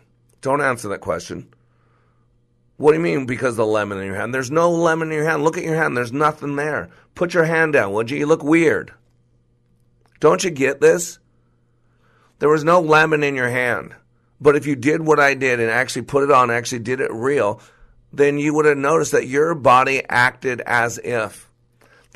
[0.48, 1.54] Don't answer that question.
[2.78, 4.34] What do you mean because the lemon in your hand?
[4.34, 5.44] There's no lemon in your hand.
[5.44, 5.98] Look at your hand.
[5.98, 6.90] There's nothing there.
[7.16, 8.20] Put your hand down, would you?
[8.20, 8.94] You look weird.
[10.22, 11.20] Don't you get this?
[12.40, 13.94] There was no lemon in your hand.
[14.40, 17.12] But if you did what I did and actually put it on, actually did it
[17.12, 17.60] real,
[18.14, 21.47] then you would have noticed that your body acted as if.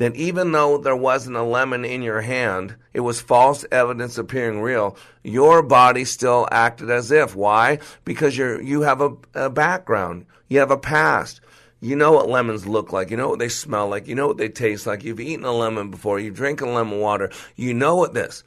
[0.02, 4.60] Then even though there wasn't a lemon in your hand, it was false evidence appearing
[4.60, 7.36] real, your body still acted as if.
[7.36, 7.78] Why?
[8.04, 10.26] Because you're, you have a, a background.
[10.48, 11.40] You have a past.
[11.80, 13.12] You know what lemons look like.
[13.12, 14.08] You know what they smell like.
[14.08, 15.04] You know what they taste like.
[15.04, 16.18] You've eaten a lemon before.
[16.18, 17.30] You've drinking lemon water.
[17.54, 18.42] You know what this.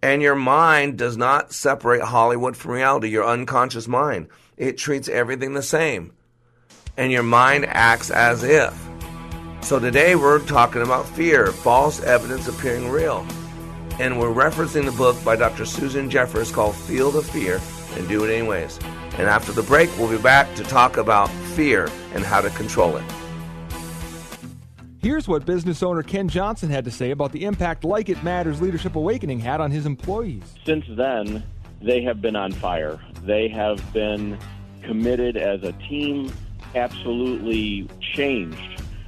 [0.00, 4.28] And your mind does not separate Hollywood from reality, your unconscious mind.
[4.56, 6.14] It treats everything the same.
[6.96, 8.95] And your mind acts as if.
[9.66, 13.26] So today we're talking about fear, false evidence appearing real.
[13.98, 15.64] And we're referencing the book by Dr.
[15.64, 17.60] Susan Jeffers called Feel the Fear
[17.96, 18.78] and Do It Anyways.
[19.18, 22.96] And after the break, we'll be back to talk about fear and how to control
[22.96, 23.02] it.
[25.02, 28.62] Here's what business owner Ken Johnson had to say about the impact Like It Matters
[28.62, 30.44] Leadership Awakening had on his employees.
[30.64, 31.42] Since then,
[31.82, 33.00] they have been on fire.
[33.24, 34.38] They have been
[34.84, 36.32] committed as a team,
[36.76, 38.75] absolutely changed.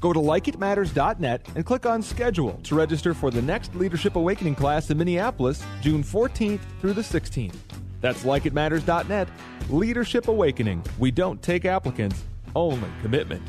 [0.00, 4.90] Go to likeitmatters.net and click on schedule to register for the next Leadership Awakening class
[4.90, 7.56] in Minneapolis, June 14th through the 16th.
[8.00, 9.28] That's likeitmatters.net.
[9.70, 10.84] Leadership Awakening.
[10.98, 12.22] We don't take applicants,
[12.54, 13.42] only commitment.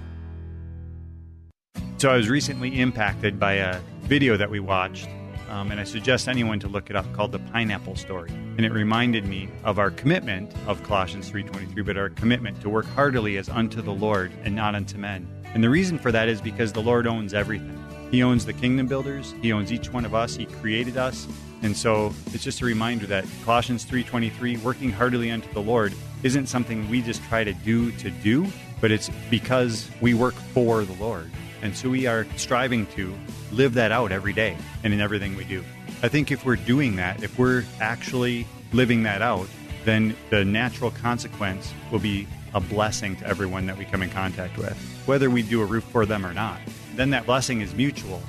[1.97, 5.07] So I was recently impacted by a video that we watched,
[5.49, 8.71] um, and I suggest anyone to look it up called "The Pineapple Story." And it
[8.71, 13.49] reminded me of our commitment of Colossians 3:23, but our commitment to work heartily as
[13.49, 15.27] unto the Lord and not unto men.
[15.53, 17.75] And the reason for that is because the Lord owns everything.
[18.11, 19.33] He owns the kingdom builders.
[19.41, 20.35] He owns each one of us.
[20.35, 21.27] He created us.
[21.61, 26.47] And so it's just a reminder that Colossians 3:23, working heartily unto the Lord, isn't
[26.47, 28.47] something we just try to do to do,
[28.81, 31.29] but it's because we work for the Lord.
[31.61, 33.13] And so we are striving to
[33.51, 35.63] live that out every day and in everything we do.
[36.01, 39.47] I think if we're doing that, if we're actually living that out,
[39.83, 44.57] then the natural consequence will be a blessing to everyone that we come in contact
[44.57, 46.59] with, whether we do a roof for them or not.
[46.95, 48.21] Then that blessing is mutual.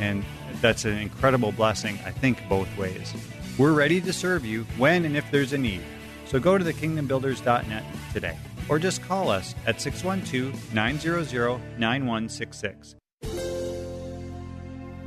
[0.00, 0.24] And
[0.60, 3.14] that's an incredible blessing, I think, both ways.
[3.58, 5.82] We're ready to serve you when and if there's a need.
[6.26, 8.36] So go to thekingdombuilders.net today
[8.68, 12.96] or just call us at 612 900 9166.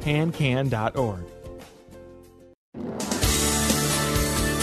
[0.00, 1.24] Pancan.org.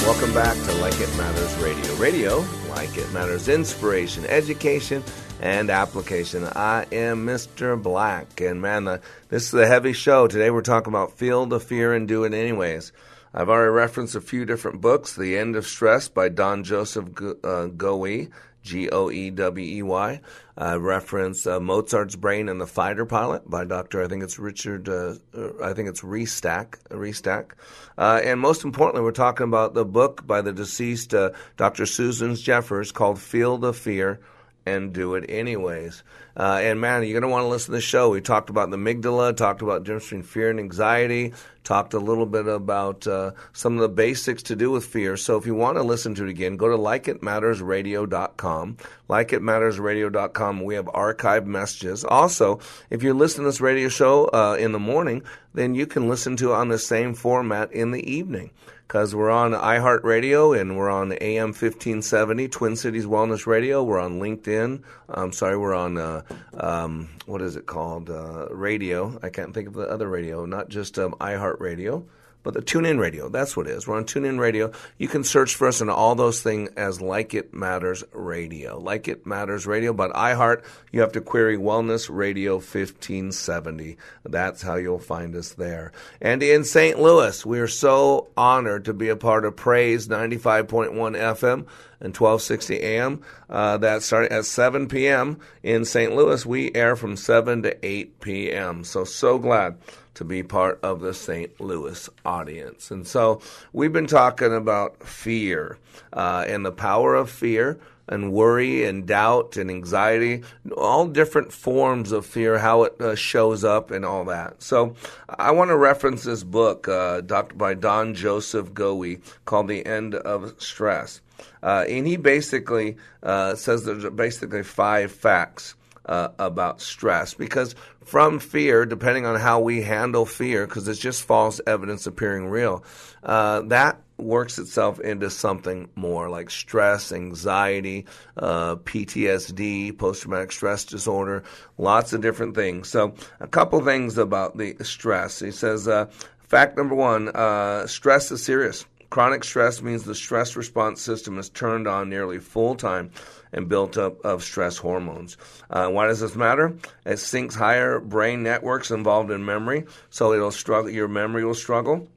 [0.05, 1.95] Welcome back to Like It Matters Radio.
[1.95, 5.03] Radio, like it matters, inspiration, education,
[5.41, 6.43] and application.
[6.43, 7.81] I am Mr.
[7.81, 10.27] Black, and man, this is a heavy show.
[10.27, 12.91] Today we're talking about Feel the Fear and Do It Anyways.
[13.33, 15.15] I've already referenced a few different books.
[15.15, 18.29] The End of Stress by Don Joseph Go- uh, Goewey,
[18.65, 20.21] G O E W E Y.
[20.57, 24.03] I reference uh, Mozart's Brain and the Fighter Pilot by Dr.
[24.03, 26.79] I think it's Richard, uh, uh, I think it's Restak.
[26.89, 27.51] Restak.
[27.97, 31.85] Uh, and most importantly, we're talking about the book by the deceased uh, Dr.
[31.85, 34.19] Susan Jeffers called Feel the Fear
[34.65, 36.03] and Do It Anyways.
[36.37, 38.09] Uh, and man, you're going to want to listen to the show.
[38.09, 41.33] We talked about the amygdala, talked about the between fear and anxiety,
[41.63, 45.15] talked a little bit about uh, some of the basics to do with fear.
[45.15, 48.77] So if you want to listen to it again, go to likeitmattersradio.com.
[49.09, 50.63] Likeitmattersradio.com.
[50.63, 52.03] We have archived messages.
[52.03, 52.59] Also,
[52.89, 55.23] if you're listening to this radio show uh, in the morning,
[55.53, 58.51] then you can listen to it on the same format in the evening
[58.87, 63.83] because we're on iHeartRadio and we're on AM 1570, Twin Cities Wellness Radio.
[63.83, 64.83] We're on LinkedIn.
[65.09, 66.21] I'm sorry, we're on, uh,
[66.53, 68.09] um, what is it called?
[68.09, 69.17] Uh, radio.
[69.23, 72.05] I can't think of the other radio, not just um, iHeartRadio
[72.45, 73.27] but the TuneIn Radio.
[73.27, 73.87] That's what it is.
[73.87, 74.71] We're on TuneIn Radio.
[74.99, 78.79] You can search for us on all those things as Like It Matters Radio.
[78.79, 79.93] Like It Matters Radio.
[79.93, 83.97] But iHeart, you have to query Wellness Radio 1570.
[84.23, 85.91] That's how you'll find us there.
[86.21, 86.99] And in St.
[86.99, 91.65] Louis, we are so honored to be a part of Praise 95.1 FM
[91.99, 93.21] and 1260 AM.
[93.49, 95.39] Uh, that started at 7 p.m.
[95.63, 96.15] in St.
[96.15, 96.45] Louis.
[96.45, 98.83] We air from 7 to 8 p.m.
[98.83, 99.77] So, so glad
[100.15, 101.59] to be part of the St.
[101.61, 102.91] Louis audience.
[102.91, 103.41] And so
[103.71, 105.77] we've been talking about fear
[106.13, 110.43] uh, and the power of fear and worry and doubt and anxiety,
[110.77, 114.61] all different forms of fear, how it uh, shows up and all that.
[114.61, 114.95] So
[115.27, 120.55] I want to reference this book uh, by Don Joseph Goewey called The End of
[120.61, 121.21] Stress.
[121.63, 128.39] Uh, and he basically uh, says there's basically five facts uh, about stress because from
[128.39, 132.83] fear, depending on how we handle fear, because it's just false evidence appearing real,
[133.23, 138.05] uh, that works itself into something more like stress, anxiety,
[138.37, 141.43] uh, PTSD, post traumatic stress disorder,
[141.77, 142.89] lots of different things.
[142.89, 145.39] So, a couple things about the stress.
[145.39, 146.05] He says, uh,
[146.39, 148.85] fact number one uh, stress is serious.
[149.09, 153.11] Chronic stress means the stress response system is turned on nearly full time
[153.55, 155.37] and built up of stress hormones.
[155.69, 156.75] Uh, why does this matter?
[157.05, 160.91] It sinks higher brain networks involved in memory, so it'll struggle.
[160.91, 162.07] Your memory will struggle.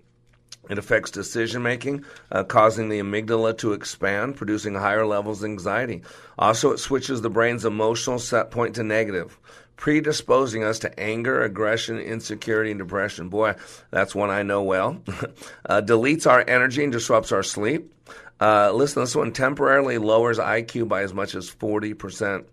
[0.69, 6.03] It affects decision making, uh, causing the amygdala to expand, producing higher levels of anxiety.
[6.39, 9.39] Also, it switches the brain's emotional set point to negative,
[9.77, 13.31] predisposing us to anger, aggression, insecurity, and depression.
[13.31, 13.55] Boy,
[13.91, 15.01] that's one I know well.
[15.67, 17.95] uh, deletes our energy and disrupts our sleep.
[18.41, 22.45] Uh, listen, this one temporarily lowers IQ by as much as 40%,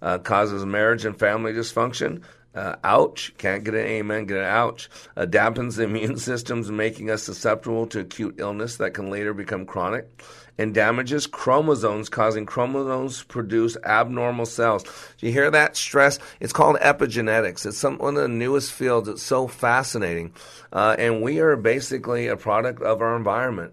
[0.00, 2.22] uh, causes marriage and family dysfunction.
[2.54, 4.90] Uh, ouch, can't get an amen, get an ouch.
[5.16, 9.64] Uh, dampens the immune systems, making us susceptible to acute illness that can later become
[9.64, 10.22] chronic.
[10.58, 14.84] And damages chromosomes, causing chromosomes to produce abnormal cells.
[15.16, 16.18] Do you hear that stress?
[16.40, 17.64] It's called epigenetics.
[17.64, 19.08] It's some, one of the newest fields.
[19.08, 20.34] It's so fascinating.
[20.70, 23.72] Uh, and we are basically a product of our environment.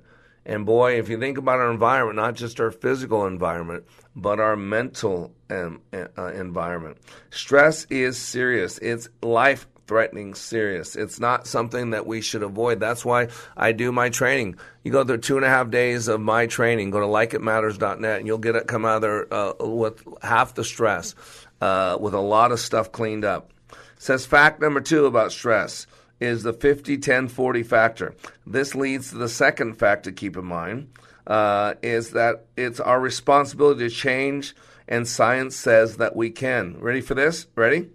[0.49, 3.83] And boy, if you think about our environment, not just our physical environment,
[4.15, 6.97] but our mental um, uh, environment,
[7.29, 8.79] stress is serious.
[8.79, 10.95] It's life threatening serious.
[10.95, 12.79] It's not something that we should avoid.
[12.79, 14.55] That's why I do my training.
[14.83, 16.89] You go through two and a half days of my training.
[16.89, 21.13] Go to likeitmatters.net and you'll get it come out there uh, with half the stress,
[21.61, 23.51] uh, with a lot of stuff cleaned up.
[23.71, 25.85] It Says fact number two about stress
[26.19, 28.15] is the 50 10 40 factor.
[28.45, 30.89] This leads to the second fact to keep in mind
[31.29, 34.55] uh, is that it's our responsibility to change,
[34.87, 36.75] and science says that we can.
[36.79, 37.45] Ready for this?
[37.55, 37.87] Ready?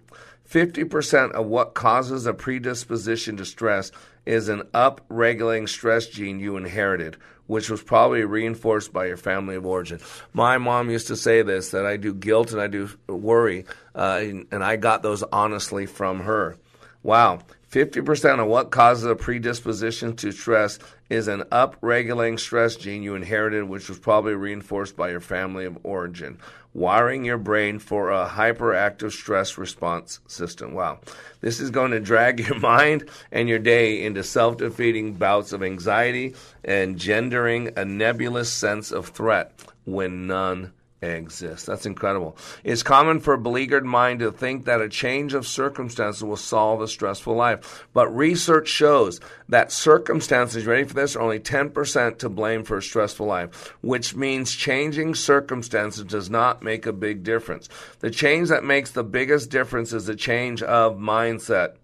[0.49, 3.91] 50% of what causes a predisposition to stress
[4.25, 7.17] is an up-regulating stress gene you inherited,
[7.47, 9.99] which was probably reinforced by your family of origin.
[10.33, 13.65] My mom used to say this that I do guilt and I do worry,
[13.95, 16.57] uh, and, and I got those honestly from her.
[17.03, 17.41] Wow.
[17.75, 20.79] 50% of what causes a predisposition to stress
[21.11, 25.77] is an up-regulating stress gene you inherited, which was probably reinforced by your family of
[25.83, 26.39] origin,
[26.73, 30.73] wiring your brain for a hyperactive stress response system.
[30.73, 31.01] Wow.
[31.41, 36.37] This is going to drag your mind and your day into self-defeating bouts of anxiety
[36.65, 39.53] and gendering a nebulous sense of threat
[39.85, 40.73] when none
[41.13, 41.67] exist.
[41.67, 42.37] That's incredible.
[42.63, 46.81] It's common for a beleaguered mind to think that a change of circumstances will solve
[46.81, 47.87] a stressful life.
[47.93, 52.83] But research shows that circumstances, ready for this, are only 10% to blame for a
[52.83, 57.69] stressful life, which means changing circumstances does not make a big difference.
[58.01, 61.77] The change that makes the biggest difference is the change of mindset.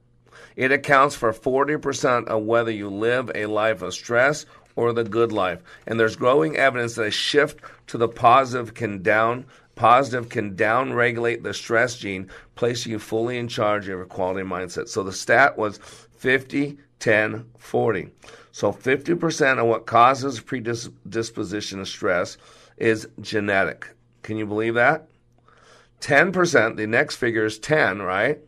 [0.57, 4.47] It accounts for 40% of whether you live a life of stress
[4.81, 5.63] or the good life.
[5.87, 9.45] And there's growing evidence that a shift to the positive can down
[9.81, 14.47] positive can down regulate the stress gene, placing you fully in charge of your quality
[14.47, 14.89] mindset.
[14.89, 15.79] So the stat was
[16.19, 18.11] 50, 10, 40.
[18.53, 22.37] So 50% of what causes predisposition to stress
[22.77, 23.89] is genetic.
[24.23, 25.09] Can you believe that?
[26.03, 28.39] 10%, the next figure is 10, right?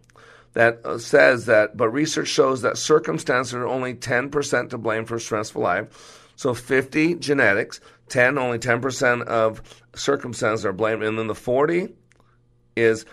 [0.52, 5.18] That uh, says that, but research shows that circumstances are only 10% to blame for
[5.18, 6.21] stressful life.
[6.36, 9.62] So 50 genetics, 10, only 10% of
[9.94, 11.02] circumstances are blamed.
[11.02, 11.88] And then the 40
[12.76, 13.04] is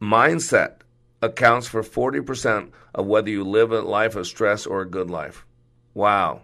[0.00, 0.76] mindset
[1.20, 5.46] accounts for 40% of whether you live a life of stress or a good life.
[5.94, 6.42] Wow.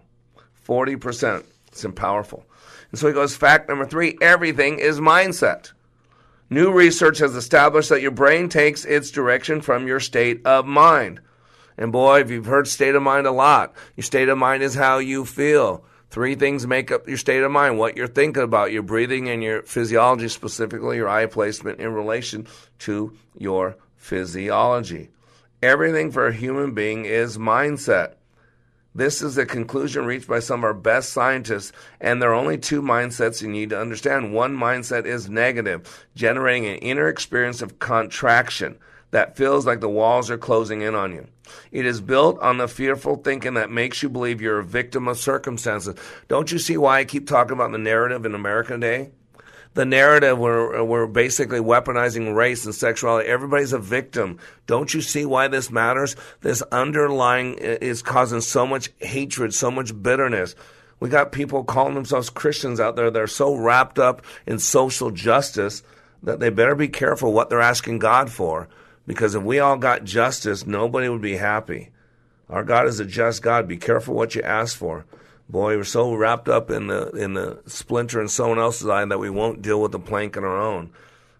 [0.67, 1.43] 40%.
[1.67, 2.45] It's powerful.
[2.91, 5.71] And so he goes, fact number three everything is mindset.
[6.49, 11.19] New research has established that your brain takes its direction from your state of mind.
[11.77, 14.73] And boy, if you've heard state of mind a lot, your state of mind is
[14.73, 15.83] how you feel.
[16.09, 19.43] Three things make up your state of mind what you're thinking about, your breathing, and
[19.43, 22.47] your physiology, specifically your eye placement in relation
[22.79, 25.09] to your physiology.
[25.61, 28.15] Everything for a human being is mindset.
[28.95, 32.57] This is a conclusion reached by some of our best scientists, and there are only
[32.57, 34.33] two mindsets you need to understand.
[34.33, 38.79] One mindset is negative, generating an inner experience of contraction
[39.11, 41.27] that feels like the walls are closing in on you.
[41.71, 45.17] It is built on the fearful thinking that makes you believe you're a victim of
[45.17, 45.95] circumstances.
[46.27, 49.11] Don't you see why I keep talking about the narrative in America today?
[49.73, 53.29] the narrative we're, we're basically weaponizing race and sexuality.
[53.29, 54.39] Everybody's a victim.
[54.67, 56.15] Don't you see why this matters?
[56.41, 60.55] This underlying is causing so much hatred, so much bitterness.
[60.99, 63.11] We got people calling themselves Christians out there.
[63.11, 65.83] They're so wrapped up in social justice
[66.23, 68.67] that they better be careful what they're asking God for.
[69.09, 71.89] Because if we all got justice, nobody would be happy.
[72.47, 73.67] Our God is a just God.
[73.67, 75.03] Be careful what you ask for.
[75.49, 79.17] Boy, we're so wrapped up in the in the splinter in someone else's eye that
[79.17, 80.91] we won't deal with the plank in our own.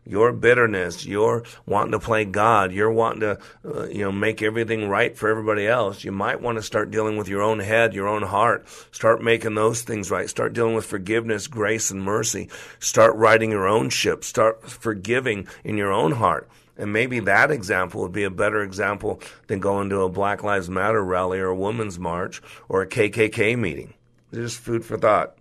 [0.03, 4.89] Your bitterness, your wanting to play God, you're wanting to, uh, you know, make everything
[4.89, 6.03] right for everybody else.
[6.03, 8.65] You might want to start dealing with your own head, your own heart.
[8.91, 10.28] Start making those things right.
[10.28, 12.49] Start dealing with forgiveness, grace, and mercy.
[12.80, 14.24] Start writing your own ship.
[14.24, 16.49] Start forgiving in your own heart.
[16.80, 20.69] And maybe that example would be a better example than going to a Black Lives
[20.69, 23.93] Matter rally or a Women's March or a KKK meeting.
[24.34, 25.36] Just food for thought.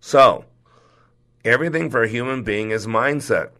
[0.00, 0.46] So,
[1.44, 3.50] everything for a human being is mindset.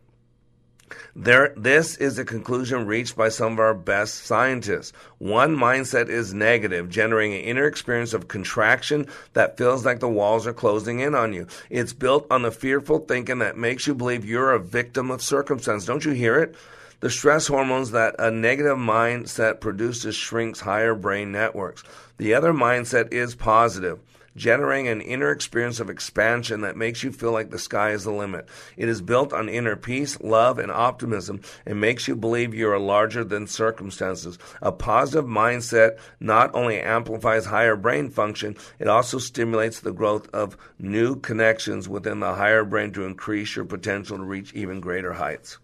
[1.14, 4.92] There, this is a conclusion reached by some of our best scientists.
[5.18, 10.48] One mindset is negative, generating an inner experience of contraction that feels like the walls
[10.48, 11.46] are closing in on you.
[11.68, 15.84] It's built on the fearful thinking that makes you believe you're a victim of circumstance.
[15.84, 16.56] Don't you hear it?
[17.00, 21.82] The stress hormones that a negative mindset produces shrinks higher brain networks.
[22.18, 24.00] The other mindset is positive
[24.36, 28.12] generating an inner experience of expansion that makes you feel like the sky is the
[28.12, 28.46] limit.
[28.76, 32.78] It is built on inner peace, love, and optimism and makes you believe you are
[32.78, 34.38] larger than circumstances.
[34.62, 40.56] A positive mindset not only amplifies higher brain function, it also stimulates the growth of
[40.78, 45.58] new connections within the higher brain to increase your potential to reach even greater heights.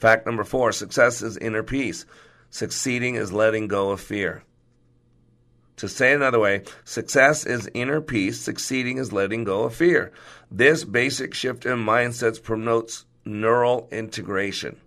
[0.00, 2.06] Fact number four success is inner peace.
[2.48, 4.42] Succeeding is letting go of fear.
[5.76, 10.10] To say another way, success is inner peace, succeeding is letting go of fear.
[10.50, 14.80] This basic shift in mindsets promotes neural integration.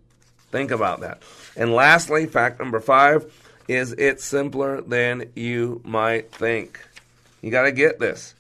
[0.51, 1.21] Think about that.
[1.55, 3.31] And lastly, fact number five
[3.67, 6.79] is it's simpler than you might think.
[7.41, 8.33] You got to get this.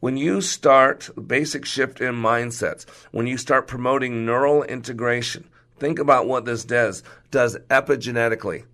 [0.00, 5.48] When you start basic shift in mindsets, when you start promoting neural integration,
[5.78, 7.02] think about what this does.
[7.30, 8.64] Does epigenetically.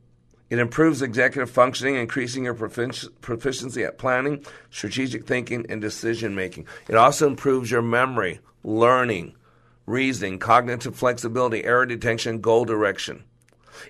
[0.51, 6.67] It improves executive functioning, increasing your proficiency at planning, strategic thinking, and decision making.
[6.89, 9.35] It also improves your memory, learning,
[9.87, 13.25] reasoning, cognitive flexibility, error detection, goal direction.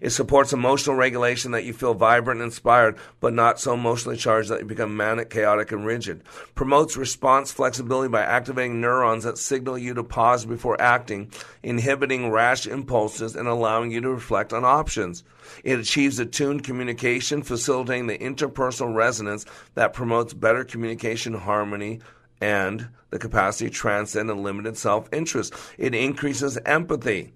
[0.01, 4.49] It supports emotional regulation that you feel vibrant and inspired, but not so emotionally charged
[4.51, 6.23] that you become manic, chaotic, and rigid.
[6.55, 11.31] Promotes response flexibility by activating neurons that signal you to pause before acting,
[11.63, 15.25] inhibiting rash impulses, and allowing you to reflect on options.
[15.65, 22.01] It achieves attuned communication, facilitating the interpersonal resonance that promotes better communication harmony
[22.41, 25.55] and the capacity to transcend unlimited self interest.
[25.79, 27.33] It increases empathy.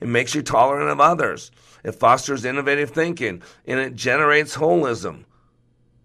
[0.00, 1.50] It makes you tolerant of others.
[1.84, 5.24] It fosters innovative thinking and it generates holism,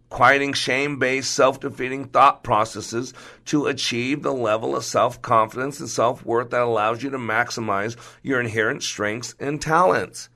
[0.10, 3.14] quieting shame based, self defeating thought processes
[3.46, 7.96] to achieve the level of self confidence and self worth that allows you to maximize
[8.24, 10.30] your inherent strengths and talents.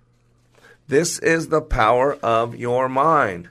[0.88, 3.50] This is the power of your mind.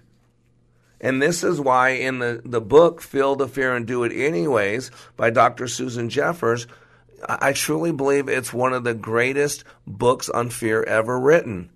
[1.01, 4.91] And this is why in the, the book, Feel the Fear and Do It Anyways,
[5.17, 5.69] by Dr.
[5.69, 6.67] Susan Jeffers,
[7.27, 11.71] I truly believe it's one of the greatest books on fear ever written.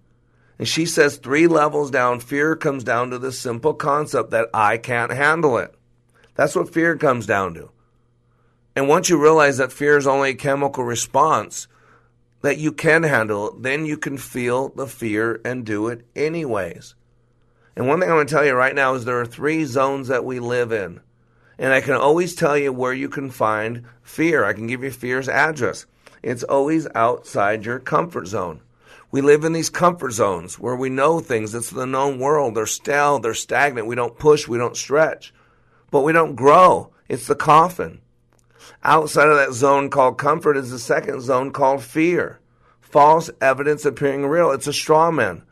[0.62, 4.76] And she says three levels down, fear comes down to the simple concept that I
[4.76, 5.74] can't handle it.
[6.36, 7.72] That's what fear comes down to.
[8.76, 11.66] And once you realize that fear is only a chemical response,
[12.42, 16.94] that you can handle, then you can feel the fear and do it anyways.
[17.74, 20.06] And one thing I'm going to tell you right now is there are three zones
[20.06, 21.00] that we live in.
[21.58, 24.44] And I can always tell you where you can find fear.
[24.44, 25.86] I can give you fear's address.
[26.22, 28.60] It's always outside your comfort zone.
[29.12, 31.54] We live in these comfort zones where we know things.
[31.54, 32.54] It's the known world.
[32.54, 33.86] They're stale, they're stagnant.
[33.86, 35.34] We don't push, we don't stretch.
[35.90, 36.94] But we don't grow.
[37.10, 38.00] It's the coffin.
[38.82, 42.40] Outside of that zone called comfort is the second zone called fear.
[42.80, 44.50] False evidence appearing real.
[44.50, 45.42] It's a straw man.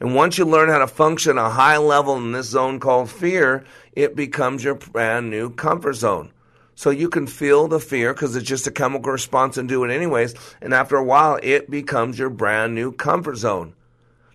[0.00, 3.62] And once you learn how to function a high level in this zone called fear,
[3.92, 6.32] it becomes your brand new comfort zone.
[6.74, 9.92] So you can feel the fear because it's just a chemical response and do it
[9.92, 10.34] anyways.
[10.60, 13.74] And after a while, it becomes your brand new comfort zone.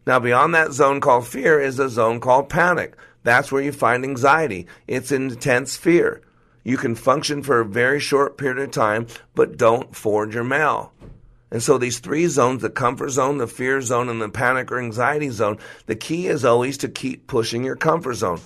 [0.05, 2.95] Now, beyond that zone called fear is a zone called panic.
[3.23, 4.67] That's where you find anxiety.
[4.87, 6.21] It's intense fear.
[6.63, 10.93] You can function for a very short period of time, but don't forge your mail.
[11.49, 14.79] And so these three zones, the comfort zone, the fear zone, and the panic or
[14.79, 18.41] anxiety zone, the key is always to keep pushing your comfort zone.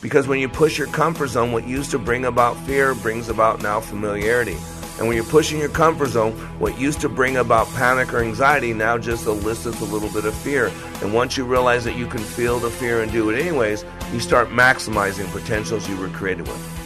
[0.00, 3.62] Because when you push your comfort zone, what used to bring about fear brings about
[3.62, 4.56] now familiarity.
[4.98, 8.72] And when you're pushing your comfort zone, what used to bring about panic or anxiety
[8.72, 10.72] now just elicits a little bit of fear.
[11.02, 14.20] And once you realize that you can feel the fear and do it anyways, you
[14.20, 16.85] start maximizing potentials you were created with.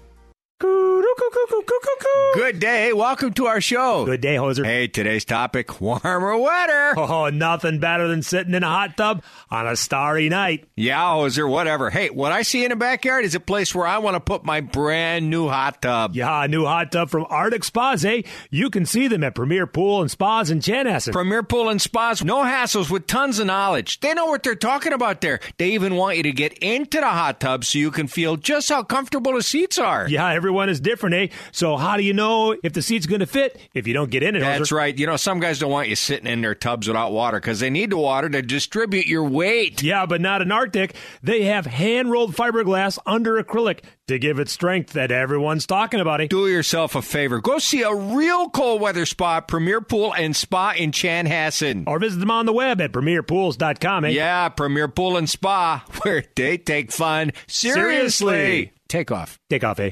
[2.33, 2.93] Good day.
[2.93, 4.05] Welcome to our show.
[4.05, 4.65] Good day, Hoser.
[4.65, 6.93] Hey, today's topic warmer weather.
[6.97, 10.65] Oh, nothing better than sitting in a hot tub on a starry night.
[10.75, 11.89] Yeah, Hoser, whatever.
[11.89, 14.45] Hey, what I see in the backyard is a place where I want to put
[14.45, 16.15] my brand new hot tub.
[16.15, 18.21] Yeah, a new hot tub from Arctic Spas, eh?
[18.49, 21.11] You can see them at Premier Pool and Spas in Chanhassen.
[21.11, 23.99] Premier Pool and Spas, no hassles with tons of knowledge.
[23.99, 25.41] They know what they're talking about there.
[25.57, 28.69] They even want you to get into the hot tub so you can feel just
[28.69, 30.07] how comfortable the seats are.
[30.07, 31.27] Yeah, everyone is different, eh?
[31.51, 34.23] So how do you know if the seat's going to fit if you don't get
[34.23, 34.39] in it?
[34.39, 34.75] That's Hoser?
[34.77, 34.97] right.
[34.97, 37.69] You know, some guys don't want you sitting in their tubs without water because they
[37.69, 39.81] need the water to distribute your weight.
[39.83, 40.95] Yeah, but not in Arctic.
[41.21, 46.19] They have hand rolled fiberglass under acrylic to give it strength that everyone's talking about.
[46.21, 46.27] Eh?
[46.27, 47.39] Do yourself a favor.
[47.39, 51.85] Go see a real cold weather spot, Premier Pool and Spa in Chanhassen.
[51.87, 54.05] Or visit them on the web at premierpools.com.
[54.05, 54.09] Eh?
[54.09, 57.81] Yeah, Premier Pool and Spa, where they take fun seriously.
[57.81, 58.73] Seriously.
[58.89, 59.39] Take off.
[59.49, 59.91] Take off, eh?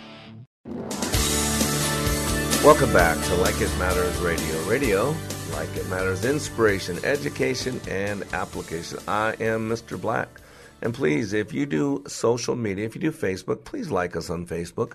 [2.63, 4.69] Welcome back to Like It Matters Radio.
[4.69, 5.15] Radio,
[5.53, 8.99] like it matters, inspiration, education, and application.
[9.07, 9.99] I am Mr.
[9.99, 10.39] Black.
[10.83, 14.45] And please, if you do social media, if you do Facebook, please like us on
[14.45, 14.91] Facebook.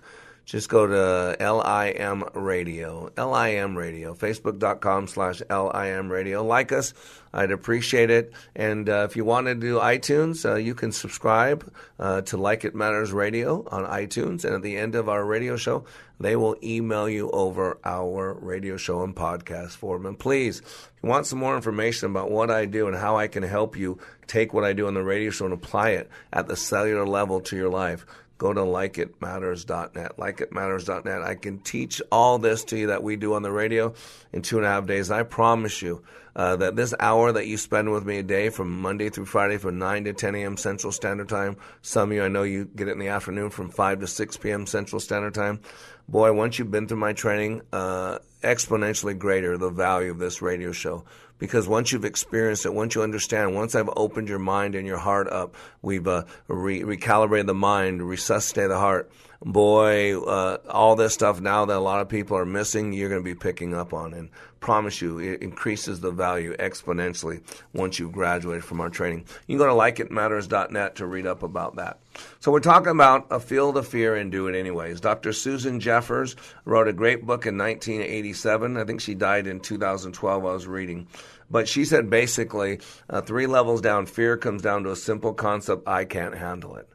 [0.46, 6.44] Just go to LIM Radio, LIM Radio, facebook.com slash LIM Radio.
[6.44, 6.94] Like us,
[7.32, 8.32] I'd appreciate it.
[8.54, 12.64] And uh, if you want to do iTunes, uh, you can subscribe uh, to Like
[12.64, 14.44] It Matters Radio on iTunes.
[14.44, 15.84] And at the end of our radio show,
[16.20, 20.06] they will email you over our radio show and podcast form.
[20.06, 23.26] And please, if you want some more information about what I do and how I
[23.26, 26.46] can help you take what I do on the radio show and apply it at
[26.46, 28.06] the cellular level to your life,
[28.38, 30.16] go to likeitmatters.net.
[30.16, 31.22] Likeitmatters.net.
[31.22, 33.94] I can teach all this to you that we do on the radio
[34.32, 35.10] in two and a half days.
[35.10, 36.02] I promise you
[36.36, 39.56] uh, that this hour that you spend with me a day from Monday through Friday
[39.56, 40.56] from 9 to 10 a.m.
[40.58, 43.70] Central Standard Time, some of you I know you get it in the afternoon from
[43.70, 44.66] 5 to 6 p.m.
[44.66, 45.60] Central Standard Time.
[46.08, 50.72] Boy, once you've been through my training, uh, exponentially greater the value of this radio
[50.72, 51.04] show
[51.38, 54.98] because once you've experienced it, once you understand, once I've opened your mind and your
[54.98, 59.10] heart up, we've uh, re- recalibrated the mind, resuscitated the heart.
[59.44, 63.20] Boy, uh, all this stuff now that a lot of people are missing, you're going
[63.20, 64.14] to be picking up on.
[64.14, 64.30] And
[64.60, 67.40] promise you, it increases the value exponentially
[67.72, 69.24] once you've graduated from our training.
[69.46, 72.00] You can go to likeitmatters.net to read up about that.
[72.40, 75.00] So we're talking about a feel the fear and do it anyways.
[75.00, 75.32] Dr.
[75.32, 76.34] Susan Jeffers
[76.64, 78.76] wrote a great book in 1987.
[78.76, 80.44] I think she died in 2012.
[80.44, 81.06] I was reading.
[81.50, 85.86] But she said basically, uh, three levels down, fear comes down to a simple concept
[85.86, 86.88] I can't handle it.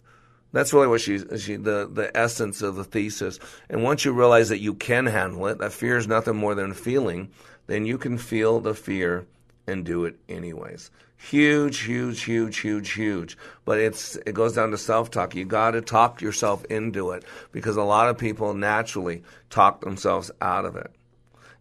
[0.53, 3.39] That's really what she, she the, the essence of the thesis.
[3.69, 6.73] And once you realize that you can handle it, that fear is nothing more than
[6.73, 7.31] feeling,
[7.67, 9.27] then you can feel the fear
[9.67, 10.91] and do it anyways.
[11.17, 13.37] Huge, huge, huge, huge, huge.
[13.63, 15.35] But it's it goes down to self talk.
[15.35, 20.31] You got to talk yourself into it because a lot of people naturally talk themselves
[20.41, 20.91] out of it.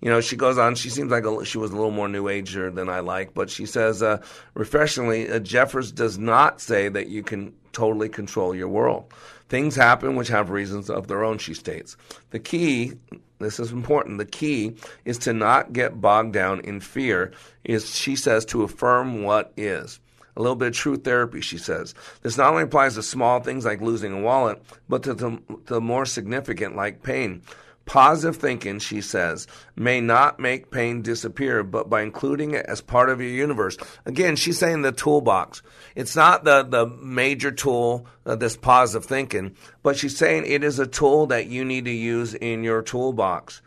[0.01, 0.75] You know, she goes on.
[0.75, 3.51] She seems like a, she was a little more new ager than I like, but
[3.51, 4.23] she says uh,
[4.55, 9.13] refreshingly, uh, Jeffers does not say that you can totally control your world.
[9.49, 11.39] Things happen which have reasons of their own.
[11.39, 11.97] She states
[12.31, 12.93] the key.
[13.39, 14.19] This is important.
[14.19, 17.33] The key is to not get bogged down in fear.
[17.65, 19.99] Is she says to affirm what is.
[20.37, 21.95] A little bit of true therapy, she says.
[22.23, 25.81] This not only applies to small things like losing a wallet, but to the, the
[25.81, 27.43] more significant like pain.
[27.91, 33.11] Positive thinking, she says, may not make pain disappear, but by including it as part
[33.11, 33.77] of your universe.
[34.07, 35.61] Again, she's saying the toolbox.
[35.97, 40.79] It's not the, the major tool, uh, this positive thinking, but she's saying it is
[40.79, 43.61] a tool that you need to use in your toolbox.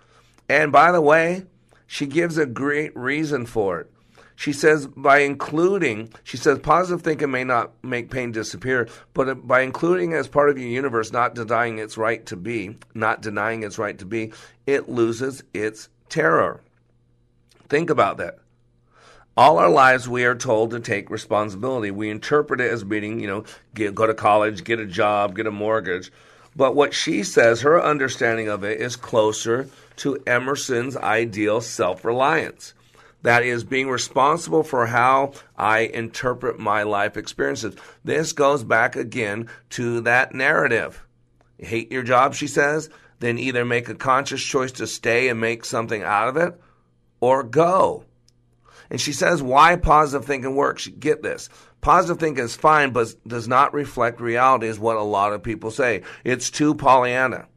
[0.47, 1.43] And by the way,
[1.85, 3.91] she gives a great reason for it.
[4.35, 9.61] She says by including, she says positive thinking may not make pain disappear, but by
[9.61, 13.77] including as part of your universe, not denying its right to be, not denying its
[13.77, 14.33] right to be,
[14.65, 16.61] it loses its terror.
[17.69, 18.39] Think about that.
[19.35, 21.89] All our lives, we are told to take responsibility.
[21.89, 25.47] We interpret it as meaning, you know, get, go to college, get a job, get
[25.47, 26.11] a mortgage.
[26.55, 32.75] But what she says, her understanding of it is closer to Emerson's ideal self reliance.
[33.23, 37.75] That is being responsible for how I interpret my life experiences.
[38.03, 41.05] This goes back again to that narrative.
[41.57, 45.39] You hate your job, she says, then either make a conscious choice to stay and
[45.39, 46.59] make something out of it
[47.21, 48.03] or go.
[48.89, 50.87] And she says why positive thinking works.
[50.87, 51.49] Get this.
[51.79, 55.71] Positive thinking is fine, but does not reflect reality, is what a lot of people
[55.71, 56.03] say.
[56.25, 57.47] It's too Pollyanna.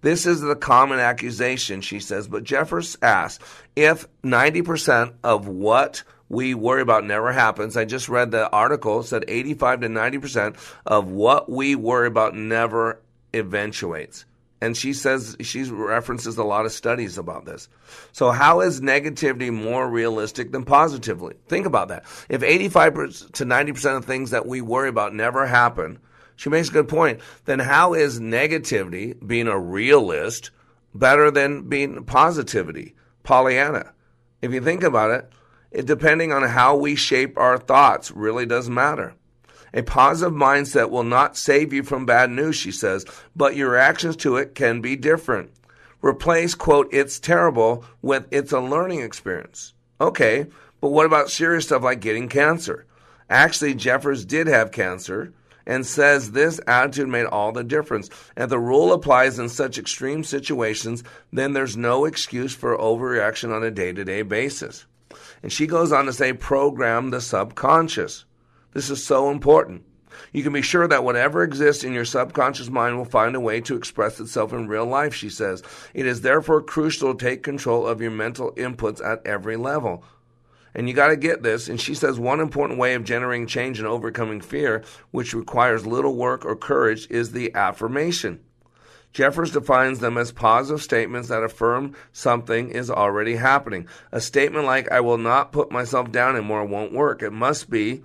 [0.00, 2.28] This is the common accusation, she says.
[2.28, 3.44] But Jeffers asks
[3.74, 7.76] if 90% of what we worry about never happens.
[7.76, 13.00] I just read the article said 85 to 90% of what we worry about never
[13.34, 14.24] eventuates.
[14.60, 17.68] And she says she references a lot of studies about this.
[18.12, 21.36] So how is negativity more realistic than positively?
[21.46, 22.04] Think about that.
[22.28, 22.94] If 85
[23.34, 26.00] to 90% of things that we worry about never happen,
[26.38, 27.20] she makes a good point.
[27.46, 30.52] Then how is negativity, being a realist,
[30.94, 33.92] better than being positivity, Pollyanna?
[34.40, 35.32] If you think about it,
[35.72, 39.14] it depending on how we shape our thoughts really does matter.
[39.74, 44.14] A positive mindset will not save you from bad news, she says, but your reactions
[44.18, 45.50] to it can be different.
[46.00, 49.74] Replace, quote, it's terrible with it's a learning experience.
[50.00, 50.46] Okay,
[50.80, 52.86] but what about serious stuff like getting cancer?
[53.28, 55.34] Actually, Jeffers did have cancer
[55.68, 58.08] and says this attitude made all the difference.
[58.36, 63.62] If the rule applies in such extreme situations, then there's no excuse for overreaction on
[63.62, 64.86] a day to day basis.
[65.42, 68.24] And she goes on to say, program the subconscious.
[68.72, 69.84] This is so important.
[70.32, 73.60] You can be sure that whatever exists in your subconscious mind will find a way
[73.60, 75.62] to express itself in real life, she says.
[75.94, 80.02] It is therefore crucial to take control of your mental inputs at every level.
[80.78, 81.68] And you got to get this.
[81.68, 86.14] And she says one important way of generating change and overcoming fear, which requires little
[86.14, 88.38] work or courage, is the affirmation.
[89.12, 93.88] Jeffers defines them as positive statements that affirm something is already happening.
[94.12, 97.24] A statement like, I will not put myself down anymore won't work.
[97.24, 98.04] It must be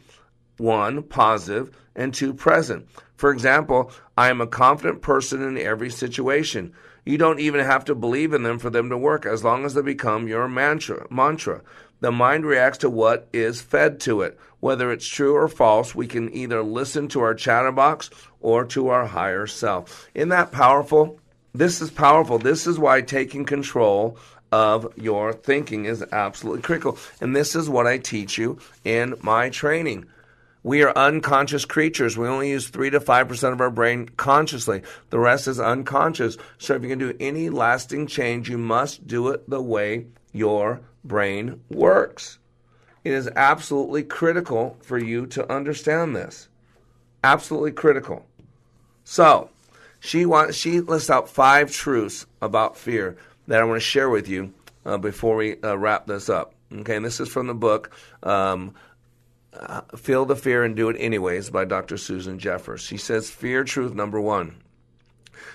[0.58, 2.88] one, positive, and two, present.
[3.18, 6.74] For example, I am a confident person in every situation.
[7.06, 9.74] You don't even have to believe in them for them to work as long as
[9.74, 11.06] they become your mantra.
[11.10, 11.62] mantra.
[12.00, 14.38] The mind reacts to what is fed to it.
[14.60, 19.06] Whether it's true or false, we can either listen to our chatterbox or to our
[19.06, 20.10] higher self.
[20.14, 21.20] Isn't that powerful?
[21.54, 22.40] This is powerful.
[22.40, 24.18] This is why taking control
[24.52, 26.98] of your thinking is absolutely critical.
[27.20, 30.06] And this is what I teach you in my training.
[30.64, 32.18] We are unconscious creatures.
[32.18, 34.82] We only use 3 to 5% of our brain consciously.
[35.10, 36.38] The rest is unconscious.
[36.58, 40.82] So if you can do any lasting change, you must do it the way your
[41.04, 42.40] brain works.
[43.04, 46.48] It is absolutely critical for you to understand this.
[47.24, 48.26] Absolutely critical.
[49.04, 49.50] So,
[50.00, 54.28] she wants she lists out five truths about fear that I want to share with
[54.28, 54.54] you
[54.86, 56.54] uh, before we uh, wrap this up.
[56.74, 57.92] Okay, and this is from the book
[58.24, 58.74] um,
[59.60, 61.98] uh, Feel the Fear and Do It Anyways by Dr.
[61.98, 62.82] Susan Jeffers.
[62.82, 64.56] She says, Fear truth number one.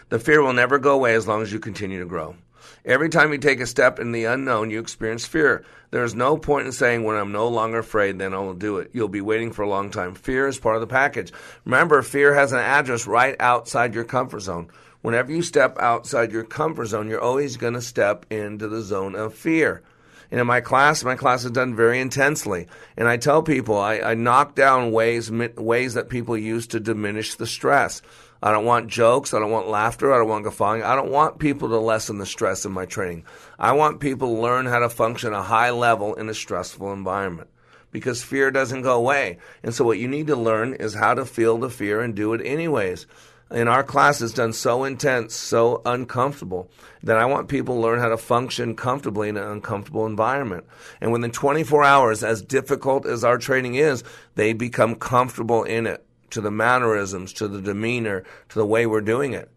[0.09, 2.37] The fear will never go away as long as you continue to grow.
[2.85, 5.65] Every time you take a step in the unknown, you experience fear.
[5.91, 8.91] There is no point in saying, when I'm no longer afraid, then I'll do it.
[8.93, 10.15] You'll be waiting for a long time.
[10.15, 11.33] Fear is part of the package.
[11.65, 14.69] Remember, fear has an address right outside your comfort zone.
[15.03, 19.15] Whenever you step outside your comfort zone, you're always going to step into the zone
[19.15, 19.83] of fear.
[20.31, 22.67] And in my class, my class is done very intensely.
[22.97, 27.35] And I tell people, I, I knock down ways, ways that people use to diminish
[27.35, 28.03] the stress.
[28.43, 29.35] I don't want jokes.
[29.35, 30.13] I don't want laughter.
[30.13, 30.83] I don't want guffawing.
[30.83, 33.25] I don't want people to lessen the stress in my training.
[33.59, 36.93] I want people to learn how to function at a high level in a stressful
[36.93, 37.49] environment
[37.91, 39.39] because fear doesn't go away.
[39.63, 42.35] And so what you need to learn is how to feel the fear and do
[42.35, 43.07] it anyways.
[43.51, 46.71] In our class, it's done so intense, so uncomfortable
[47.03, 50.67] that I want people to learn how to function comfortably in an uncomfortable environment.
[51.01, 56.05] And within 24 hours, as difficult as our training is, they become comfortable in it
[56.31, 59.51] to the mannerisms, to the demeanor, to the way we're doing it.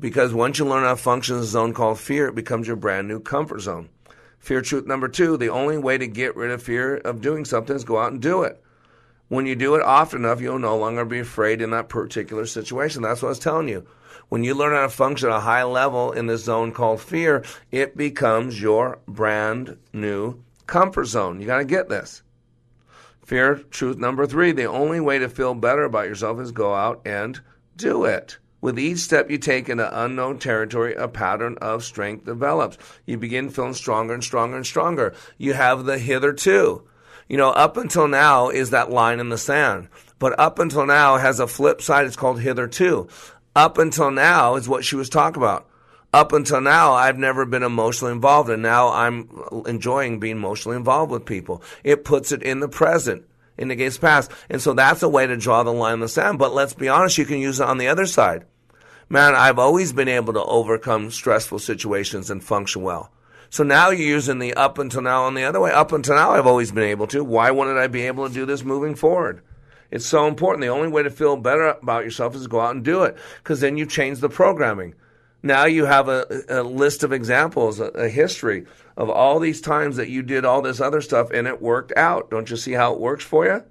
[0.00, 2.76] Because once you learn how to function in a zone called fear, it becomes your
[2.76, 3.88] brand new comfort zone.
[4.40, 7.76] Fear truth number two the only way to get rid of fear of doing something
[7.76, 8.60] is go out and do it.
[9.28, 13.02] When you do it often enough, you'll no longer be afraid in that particular situation.
[13.02, 13.86] That's what I was telling you.
[14.30, 17.44] When you learn how to function at a high level in this zone called fear,
[17.70, 21.40] it becomes your brand new comfort zone.
[21.40, 22.22] You got to get this.
[23.24, 27.02] Fear truth number three the only way to feel better about yourself is go out
[27.04, 27.40] and
[27.76, 28.38] do it.
[28.60, 32.78] With each step you take into unknown territory, a pattern of strength develops.
[33.06, 35.14] You begin feeling stronger and stronger and stronger.
[35.36, 36.88] You have the hitherto.
[37.28, 39.88] You know, up until now is that line in the sand.
[40.18, 42.06] But up until now has a flip side.
[42.06, 43.08] It's called hitherto.
[43.54, 45.68] Up until now is what she was talking about
[46.12, 49.28] up until now, I've never been emotionally involved, and now I'm
[49.66, 51.62] enjoying being emotionally involved with people.
[51.84, 53.24] It puts it in the present,
[53.58, 54.30] in game's past.
[54.48, 56.38] And so that's a way to draw the line in the sand.
[56.38, 58.46] But let's be honest, you can use it on the other side.
[59.10, 63.10] Man, I've always been able to overcome stressful situations and function well.
[63.50, 65.72] So now you're using the up until now on the other way.
[65.72, 67.24] Up until now, I've always been able to.
[67.24, 69.42] Why wouldn't I be able to do this moving forward?
[69.90, 70.62] It's so important.
[70.62, 73.16] The only way to feel better about yourself is to go out and do it
[73.42, 74.94] because then you change the programming.
[75.42, 79.96] Now you have a, a list of examples, a, a, history of all these times
[79.96, 82.28] that you did all this other stuff and it worked out.
[82.28, 83.62] Don't you see how it works for you?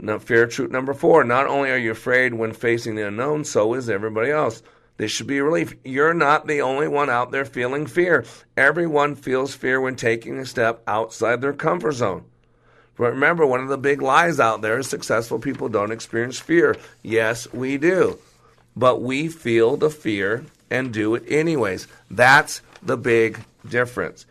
[0.00, 1.22] Now, fear truth number four.
[1.22, 4.62] Not only are you afraid when facing the unknown, so is everybody else.
[5.02, 5.74] This should be a relief.
[5.84, 8.24] You're not the only one out there feeling fear.
[8.56, 12.24] Everyone feels fear when taking a step outside their comfort zone.
[12.96, 16.76] But remember, one of the big lies out there is successful people don't experience fear.
[17.02, 18.20] Yes, we do
[18.76, 21.86] but we feel the fear and do it anyways.
[22.10, 24.26] That's the big difference.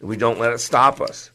[0.00, 1.30] We don't let it stop us.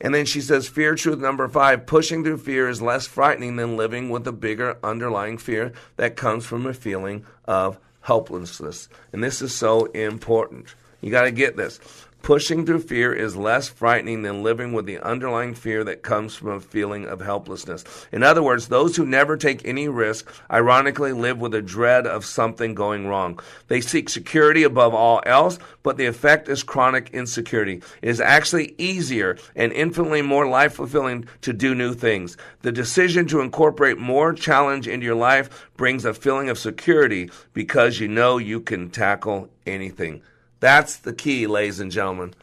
[0.00, 3.76] And then she says, fear truth number five pushing through fear is less frightening than
[3.76, 7.78] living with a bigger underlying fear that comes from a feeling of
[8.10, 8.88] helplessness.
[9.12, 10.74] And this is so important.
[11.00, 11.78] You got to get this.
[12.22, 16.48] Pushing through fear is less frightening than living with the underlying fear that comes from
[16.50, 17.82] a feeling of helplessness.
[18.12, 22.26] In other words, those who never take any risk ironically live with a dread of
[22.26, 23.40] something going wrong.
[23.68, 27.82] They seek security above all else, but the effect is chronic insecurity.
[28.02, 32.36] It is actually easier and infinitely more life fulfilling to do new things.
[32.60, 37.98] The decision to incorporate more challenge into your life brings a feeling of security because
[37.98, 40.22] you know you can tackle anything.
[40.60, 42.34] That's the key, ladies and gentlemen.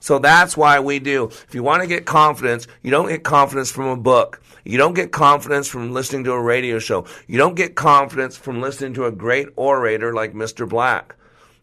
[0.00, 1.26] So that's why we do.
[1.26, 4.42] If you want to get confidence, you don't get confidence from a book.
[4.64, 7.06] You don't get confidence from listening to a radio show.
[7.28, 10.68] You don't get confidence from listening to a great orator like Mr.
[10.68, 11.14] Black.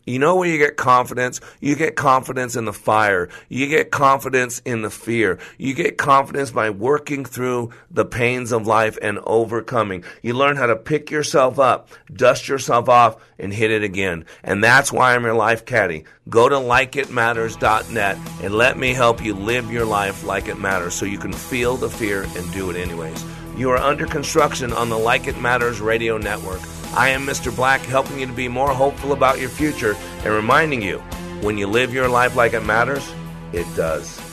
[0.06, 1.40] You know where you get confidence?
[1.60, 3.30] You get confidence in the fire.
[3.48, 5.38] You get confidence in the fear.
[5.58, 10.04] You get confidence by working through the pains of life and overcoming.
[10.24, 14.26] You learn how to pick yourself up, dust yourself off, and hit it again.
[14.44, 16.06] And that's why I'm your life caddy.
[16.28, 21.06] Go to likeitmatters.net and let me help you live your life like it matters so
[21.06, 23.24] you can feel the fear and do it anyways.
[23.56, 26.62] You are under construction on the Like It Matters radio network.
[26.94, 27.56] I am Mr.
[27.56, 31.00] Black, helping you to be more hopeful about your future and reminding you
[31.42, 33.14] when you live your life like it matters,
[33.54, 34.29] it does.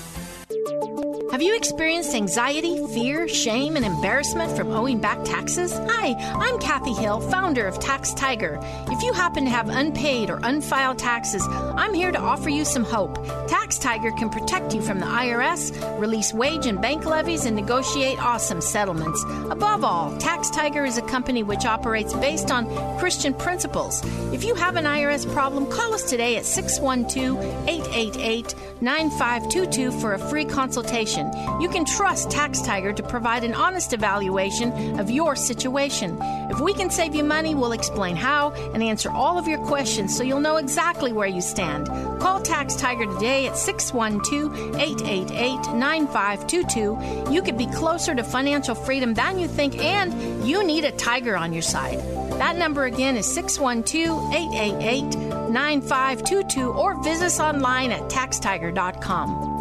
[1.37, 5.71] Have you experienced anxiety, fear, shame, and embarrassment from owing back taxes?
[5.71, 8.59] Hi, I'm Kathy Hill, founder of Tax Tiger.
[8.89, 12.85] If you happen to have unpaid or unfiled taxes, I'm here to offer you some
[12.85, 13.23] hope.
[13.49, 18.19] Tax Tiger can protect you from the IRS, release wage and bank levies, and negotiate
[18.19, 19.23] awesome settlements.
[19.51, 22.67] Above all, Tax Tiger is a company which operates based on
[22.99, 24.03] Christian principles.
[24.33, 30.19] If you have an IRS problem, call us today at 612 888 9522 for a
[30.19, 31.26] free consultation.
[31.61, 36.19] You can trust Tax Tiger to provide an honest evaluation of your situation.
[36.51, 40.17] If we can save you money, we'll explain how and answer all of your questions
[40.17, 41.87] so you'll know exactly where you stand.
[42.21, 47.33] Call Tax Tiger today at 612 888 9522.
[47.33, 51.37] You could be closer to financial freedom than you think, and you need a tiger
[51.37, 51.99] on your side.
[52.39, 59.56] That number again is 612 888 9522 or visit us online at taxtiger.com.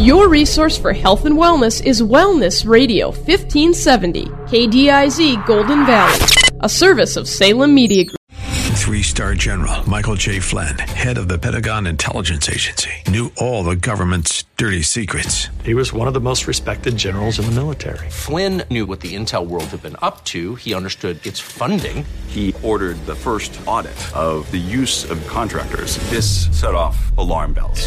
[0.00, 6.26] Your resource for health and wellness is Wellness Radio 1570, KDIZ Golden Valley,
[6.60, 8.16] a service of Salem Media Group.
[8.78, 10.40] Three star general Michael J.
[10.40, 15.48] Flynn, head of the Pentagon Intelligence Agency, knew all the government's dirty secrets.
[15.66, 18.08] He was one of the most respected generals in the military.
[18.08, 20.54] Flynn knew what the intel world had been up to.
[20.54, 22.06] He understood its funding.
[22.28, 25.98] He ordered the first audit of the use of contractors.
[26.08, 27.86] This set off alarm bells.